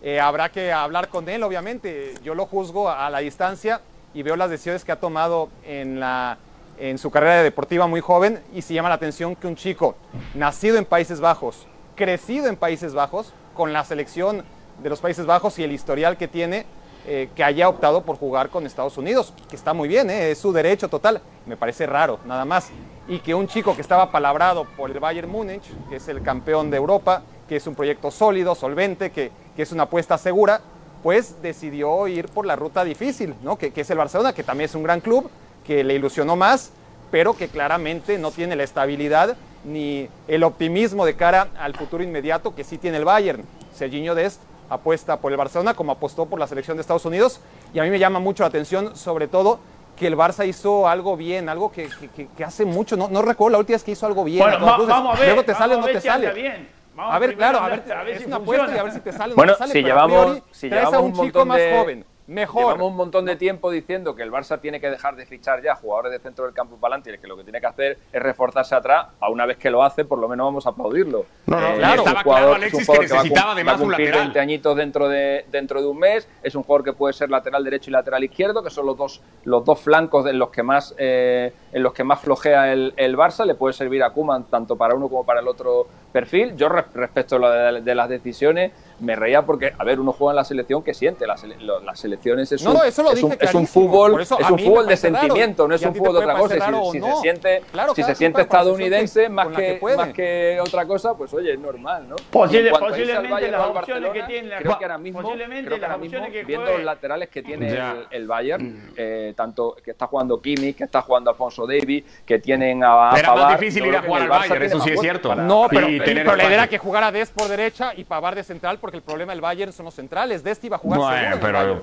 Eh, 0.01 0.19
habrá 0.19 0.49
que 0.49 0.73
hablar 0.73 1.09
con 1.09 1.29
él, 1.29 1.43
obviamente. 1.43 2.15
Yo 2.25 2.35
lo 2.35 2.47
juzgo 2.47 2.89
a, 2.89 3.11
la 3.11 3.19
distancia 3.19 3.83
y 4.15 4.23
veo 4.23 4.35
las 4.35 4.49
decisiones 4.49 4.83
que 4.83 4.91
ha 4.91 4.99
tomado 4.99 5.51
en, 5.67 6.01
la, 6.01 6.39
en 6.79 6.97
su 6.97 7.11
carrera 7.11 7.43
deportiva 7.43 7.87
muy 7.87 8.01
joven 8.01 8.41
y 8.55 8.63
se 8.63 8.73
llama 8.73 8.89
la 8.89 8.95
atención 8.95 9.37
que 9.37 9.47
un 9.47 9.57
chico 9.57 9.95
nacido 10.33 10.79
en 10.79 10.87
Países 10.87 11.21
Bajos, 11.21 11.67
crecido 11.95 12.47
en 12.47 12.57
Países 12.57 12.95
Bajos, 12.95 13.35
con 13.53 13.75
la 13.75 13.85
selección 13.85 14.43
de 14.83 14.89
los 14.89 15.03
Países 15.03 15.27
Bajos 15.27 15.59
y 15.59 15.65
el 15.65 15.73
historial 15.73 16.17
que 16.17 16.29
tiene, 16.29 16.65
que 17.05 17.45
haya 17.45 17.69
optado 17.69 18.03
por 18.03 18.17
jugar 18.17 18.49
con 18.49 18.65
Estados 18.65 18.97
Unidos, 18.97 19.35
que 19.51 19.57
está 19.57 19.75
muy 19.75 19.89
bien, 19.89 20.09
es 20.11 20.39
su 20.39 20.53
derecho 20.53 20.89
total. 20.89 21.21
Me 21.47 21.57
parece 21.57 21.87
raro, 21.87 22.21
nada 22.25 22.45
más 22.45 22.71
y 23.09 23.19
que 23.19 23.35
un 23.35 23.49
chico 23.49 23.75
que 23.75 23.83
estaba 23.83 24.11
palabrado 24.11 24.65
por 24.77 24.91
el 24.91 25.01
Bayern 25.01 25.31
Múnich, 25.31 25.65
que 25.89 25.97
es 25.97 26.09
el 26.09 26.23
campeón 26.23 26.71
de 26.71 26.77
Europa, 26.77 27.23
que 27.49 27.57
es 27.57 27.67
un 27.67 27.75
proyecto 27.75 28.11
sólido, 28.11 28.55
solvente, 28.55 29.11
que, 29.11 29.31
que 29.57 29.63
es 29.63 29.73
una 29.73 29.85
apuesta 29.85 30.19
segura, 30.19 30.61
pues 31.03 31.43
decidió 31.43 32.07
ir 32.07 32.29
por 32.29 32.47
la 32.47 32.57
ruta 32.57 32.85
difícil, 32.85 33.35
¿no? 33.43 33.59
que, 33.59 33.73
que 33.73 33.81
es 33.81 33.91
el 33.91 33.99
Barcelona, 33.99 34.33
que 34.33 34.45
también 34.45 34.67
es 34.67 34.75
un 34.75 34.85
gran 34.85 35.01
club, 35.01 35.29
que 35.65 35.83
le 35.83 35.95
ilusionó 35.95 36.37
más, 36.37 36.71
pero 37.11 37.35
que 37.35 37.49
claramente 37.49 38.19
no 38.19 38.31
tiene 38.31 38.57
la 38.57 38.63
estabilidad 38.63 39.37
ni 39.65 40.09
el 40.29 40.45
optimismo 40.45 41.05
de 41.05 41.15
cara 41.15 41.49
al 41.59 41.75
futuro 41.75 42.03
inmediato 42.03 42.55
que 42.55 42.65
sí 42.65 42.79
tiene 42.79 42.99
el 42.99 43.05
Bayern. 43.05 43.45
Serginho 43.75 44.15
Dest 44.15 44.41
apuesta 44.75 45.19
por 45.19 45.33
el 45.33 45.39
Barcelona 45.39 45.75
como 45.75 45.93
apostó 45.93 46.27
por 46.27 46.39
la 46.39 46.47
selección 46.47 46.77
de 46.77 46.81
Estados 46.81 47.05
Unidos 47.05 47.41
y 47.75 47.79
a 47.79 47.83
mí 47.83 47.91
me 47.91 47.99
llama 47.99 48.19
mucho 48.19 48.43
la 48.43 48.49
atención 48.49 48.97
sobre 48.97 49.29
todo 49.29 49.61
que 49.97 50.07
el 50.07 50.17
Barça 50.17 50.47
hizo 50.49 50.89
algo 50.89 51.17
bien, 51.17 51.49
algo 51.49 51.71
que, 51.71 51.89
que, 52.37 52.45
hace 52.45 52.65
mucho, 52.65 52.97
no, 52.97 53.09
no, 53.09 53.23
recuerdo 53.23 53.53
la 53.53 53.59
última 53.59 53.75
vez 53.75 53.85
que 53.85 53.91
hizo 53.93 54.07
algo 54.07 54.25
bien. 54.25 54.43
Bueno, 54.43 54.59
vamos 54.87 55.17
a 55.17 55.21
ver. 55.21 55.29
Luego 55.29 55.45
te 55.45 55.55
sale 55.55 55.75
o 55.75 55.81
no 55.81 55.87
te 55.87 56.01
sale. 56.01 56.33
Bien. 56.33 56.69
a 56.97 57.19
ver, 57.19 57.37
claro, 57.37 57.59
a 57.59 57.69
ver, 57.69 57.93
a 57.93 58.03
ver 58.03 58.17
es 58.17 58.27
una 58.27 58.37
apuesta 58.37 58.75
y 58.75 58.79
a 58.79 58.83
ver 58.83 58.93
si 58.93 59.01
te 59.01 59.13
sale 59.13 59.35
o 59.37 59.37
no 59.37 59.53
te 59.53 59.59
sale. 59.59 59.73
Si 59.73 59.83
llevamos, 59.83 60.43
si 60.51 60.69
llevamos 60.71 60.95
a 60.95 61.01
un, 61.01 61.13
chico 61.13 61.45
más 61.45 61.61
joven 61.77 62.07
Mejor. 62.27 62.63
Llevamos 62.63 62.91
un 62.91 62.97
montón 62.97 63.25
de 63.25 63.37
tiempo 63.37 63.71
diciendo 63.71 64.15
que 64.15 64.23
el 64.23 64.31
Barça 64.31 64.61
tiene 64.61 64.81
que 64.81 64.89
dejar 64.89 65.17
de 65.17 65.27
fichar 65.27 65.63
ya 65.63 65.75
jugadores 65.75 66.13
de 66.13 66.19
centro 66.21 66.45
del 66.45 66.55
campo 66.55 66.77
para 66.77 66.95
adelante 66.95 67.15
y 67.15 67.19
que 67.19 67.27
lo 67.27 67.37
que 67.37 67.43
tiene 67.43 67.61
que 67.61 67.67
hacer 67.67 67.99
es 68.13 68.23
reforzarse 68.23 68.75
atrás. 68.75 69.09
A 69.21 69.29
una 69.29 69.45
vez 69.45 69.57
que 69.57 69.71
lo 69.71 69.83
hace, 69.83 70.05
por 70.05 70.19
lo 70.19 70.29
menos 70.29 70.47
vamos 70.47 70.67
a 70.67 70.71
aplaudirlo. 70.71 71.27
No, 71.47 71.61
no, 71.61 71.69
eh, 71.69 71.75
claro. 71.79 72.03
Estaba 72.03 72.23
claro, 72.23 72.55
Alexis, 72.55 72.89
que, 72.89 72.99
necesitaba 72.99 73.53
además 73.53 73.81
un 73.81 73.91
lateral. 73.91 74.21
20 74.21 74.41
añitos 74.41 74.77
dentro 74.77 75.09
de, 75.09 75.45
dentro 75.51 75.81
de 75.81 75.89
un 75.89 75.99
mes. 75.99 76.29
Es 76.43 76.55
un 76.55 76.63
jugador 76.63 76.85
que 76.85 76.93
puede 76.93 77.13
ser 77.13 77.31
lateral 77.31 77.65
derecho 77.65 77.91
y 77.91 77.93
lateral 77.93 78.23
izquierdo, 78.23 78.63
que 78.63 78.71
son 78.71 78.87
los 78.87 78.97
dos, 78.97 79.21
los 79.45 79.65
dos 79.65 79.81
flancos 79.81 80.27
en 80.27 80.39
los 80.39 80.51
que 80.51 80.63
más, 80.63 80.95
eh, 80.99 81.53
en 81.73 81.83
los 81.83 81.93
que 81.93 82.05
más 82.05 82.21
flojea 82.21 82.73
el, 82.73 82.95
el, 82.97 83.17
Barça. 83.17 83.45
Le 83.45 83.57
puede 83.57 83.73
servir 83.75 84.03
a 84.05 84.11
Kuman 84.11 84.45
tanto 84.45 84.77
para 84.77 84.95
uno 84.95 85.09
como 85.09 85.25
para 85.27 85.41
el 85.41 85.49
otro 85.49 85.89
perfil. 86.13 86.55
Yo 86.57 86.69
respecto 86.69 87.37
a 87.37 87.39
lo 87.39 87.51
de 87.51 87.95
las 87.95 88.09
decisiones 88.09 88.73
me 89.01 89.17
reía 89.17 89.43
porque, 89.43 89.73
a 89.77 89.83
ver, 89.83 89.99
uno 89.99 90.13
juega 90.13 90.31
en 90.33 90.37
la 90.37 90.45
selección 90.45 90.83
que 90.85 90.95
siente, 90.95 91.27
las, 91.27 91.43
las 91.45 91.99
selecciones 91.99 92.53
es 92.53 92.63
No, 92.63 92.71
un, 92.71 92.77
no, 92.77 92.85
eso 92.85 93.03
lo 93.03 93.11
es 93.13 93.23
un, 93.23 93.33
es 93.41 93.53
un 93.55 93.67
fútbol, 93.67 94.21
eso 94.21 94.39
es 94.39 94.49
un 94.49 94.59
fútbol 94.61 94.83
de 94.85 94.85
parece 94.91 95.09
raro. 95.11 95.21
sentimiento, 95.23 95.67
no 95.67 95.75
es 95.75 95.83
un 95.83 95.95
fútbol 95.95 96.13
de 96.13 96.19
otra 96.21 96.35
cosa. 96.39 96.55
Si, 96.55 96.91
si 96.93 96.99
no. 97.01 97.17
se 97.17 97.21
siente, 97.23 97.63
Claro, 97.73 97.95
si 97.97 98.03
se 98.05 98.15
siente 98.15 98.43
estadounidense 98.43 99.23
que- 99.25 99.29
más 99.29 99.49
que 99.49 99.79
que, 99.81 99.97
más 99.97 100.09
que 100.11 100.59
otra 100.61 100.87
cosa, 100.87 101.15
pues 101.17 101.33
oye, 101.35 101.55
es 101.55 101.59
normal, 101.59 102.09
¿no? 102.09 102.15
Posible- 102.31 102.71
posiblemente 102.71 103.29
Bayern 103.29 103.53
las 103.53 103.67
opciones 103.69 104.13
que 104.13 104.23
tiene 104.23 104.49
la- 104.49 104.59
creo 104.59 104.79
que 104.79 104.85
ahora 104.85 104.99
mismo, 104.99 105.23
posiblemente 105.23 105.67
creo 105.67 105.79
que 105.81 105.85
ahora 105.85 105.99
mismo, 105.99 106.27
que 106.31 106.45
viendo 106.45 106.71
los 106.73 106.85
laterales 106.85 107.29
que 107.29 107.43
tiene 107.43 107.69
el, 107.71 108.07
el 108.11 108.27
Bayern, 108.29 108.93
eh, 108.97 109.33
tanto 109.37 109.77
que 109.83 109.91
está 109.93 110.07
jugando 110.07 110.41
Kimmich, 110.41 110.77
que 110.77 110.85
está 110.85 111.03
jugando 111.03 111.31
Alfonso 111.31 111.67
Davies, 111.67 112.05
que 112.25 112.39
tienen 112.39 112.85
a, 112.85 113.11
a 113.15 113.19
Era 113.19 113.35
más 113.35 113.59
difícil 113.59 113.87
ir 113.87 113.97
a 113.97 114.03
jugar 114.03 114.23
el 114.23 114.31
al 114.33 114.39
Bayern, 114.39 114.63
eso 114.63 114.81
sí 114.81 114.91
es 114.91 115.01
cierto. 115.01 115.35
No, 115.35 115.67
pero, 115.69 115.89
y 116.07 116.11
el 116.11 116.17
tener 116.17 116.27
problema 116.27 116.55
era 116.55 116.67
que 116.69 116.79
jugara 116.79 117.13
Dest 117.13 117.35
por 117.35 117.49
derecha 117.49 117.93
y 117.97 118.05
Pavard 118.05 118.37
de 118.37 118.45
central, 118.45 118.79
porque 118.79 118.99
el 118.99 119.03
problema 119.03 119.33
del 119.33 119.41
Bayern 119.41 119.73
son 119.73 119.87
los 119.87 119.95
centrales. 119.95 120.43
Dest 120.43 120.65
iba 120.65 120.77
a 120.77 120.79
jugar 120.79 120.99
Bueno, 121.01 121.37
seguro 121.37 121.41
pero 121.41 121.83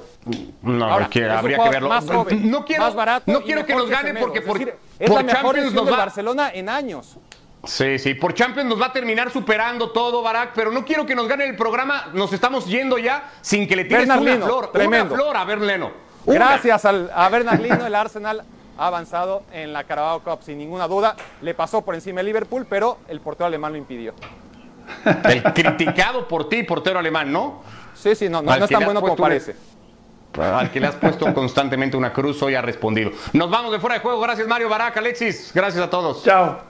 no, 0.61 0.85
Ahora, 0.85 1.09
que 1.09 1.29
habría 1.29 1.57
que 1.57 1.69
verlo. 1.69 1.89
Más 1.89 2.05
joven, 2.05 2.49
no 2.49 2.65
quiero, 2.65 2.83
más 2.83 2.95
barato 2.95 3.31
no 3.31 3.41
quiero 3.41 3.65
que 3.65 3.73
mejor 3.73 3.89
nos 3.89 4.01
gane 4.01 4.19
porque 4.19 4.39
Es 4.39 4.45
por, 4.45 4.59
decir, 4.59 4.75
es 4.99 5.09
por 5.09 5.17
la 5.17 5.23
mejor 5.23 5.41
Champions 5.41 5.55
lesión 5.65 5.75
nos 5.75 5.85
del 5.85 5.93
va. 5.93 5.97
Barcelona 5.97 6.51
en 6.53 6.69
años. 6.69 7.17
Sí, 7.65 7.99
sí, 7.99 8.13
por 8.13 8.33
Champions 8.33 8.69
nos 8.69 8.81
va 8.81 8.87
a 8.87 8.93
terminar 8.93 9.29
superando 9.31 9.91
todo, 9.91 10.21
Barak, 10.21 10.51
pero 10.55 10.71
no 10.71 10.85
quiero 10.85 11.05
que 11.05 11.13
nos 11.13 11.27
gane 11.27 11.45
el 11.45 11.55
programa. 11.55 12.09
Nos 12.13 12.31
estamos 12.31 12.65
yendo 12.67 12.97
ya 12.97 13.31
sin 13.41 13.67
que 13.67 13.75
le 13.75 13.85
tires 13.85 14.05
una 14.05 14.17
flor. 14.17 14.71
tremendo. 14.71 15.13
Una 15.13 15.23
flor 15.23 15.37
a 15.37 15.43
Berleno. 15.43 15.91
Gracias 16.25 16.85
al, 16.85 17.11
a 17.13 17.27
Bernardino, 17.29 17.85
el 17.85 17.95
Arsenal 17.95 18.43
ha 18.79 18.87
avanzado 18.87 19.43
en 19.51 19.73
la 19.73 19.83
Carabao 19.83 20.21
Cup 20.21 20.39
sin 20.41 20.57
ninguna 20.57 20.87
duda. 20.87 21.15
Le 21.41 21.53
pasó 21.53 21.81
por 21.81 21.95
encima 21.95 22.21
el 22.21 22.25
Liverpool, 22.25 22.65
pero 22.67 22.99
el 23.07 23.19
portero 23.19 23.47
alemán 23.47 23.73
lo 23.73 23.77
impidió. 23.77 24.13
El 25.25 25.43
criticado 25.53 26.27
por 26.27 26.49
ti, 26.49 26.63
portero 26.63 26.97
alemán, 26.97 27.31
¿no? 27.31 27.61
Sí, 27.93 28.15
sí, 28.15 28.27
no, 28.27 28.41
no, 28.41 28.57
no 28.57 28.65
es 28.65 28.71
tan 28.71 28.83
bueno 28.83 29.01
como 29.01 29.15
parece. 29.15 29.55
Al 30.39 30.71
que 30.71 30.79
le 30.79 30.87
has 30.87 30.95
puesto 30.95 31.31
constantemente 31.33 31.97
una 31.97 32.13
cruz, 32.13 32.41
hoy 32.41 32.55
ha 32.55 32.61
respondido. 32.61 33.11
Nos 33.33 33.49
vamos 33.49 33.71
de 33.71 33.79
fuera 33.79 33.95
de 33.95 34.01
juego. 34.01 34.19
Gracias, 34.21 34.47
Mario 34.47 34.69
Barak, 34.69 34.97
Alexis. 34.97 35.51
Gracias 35.53 35.83
a 35.83 35.89
todos. 35.89 36.23
Chao. 36.23 36.68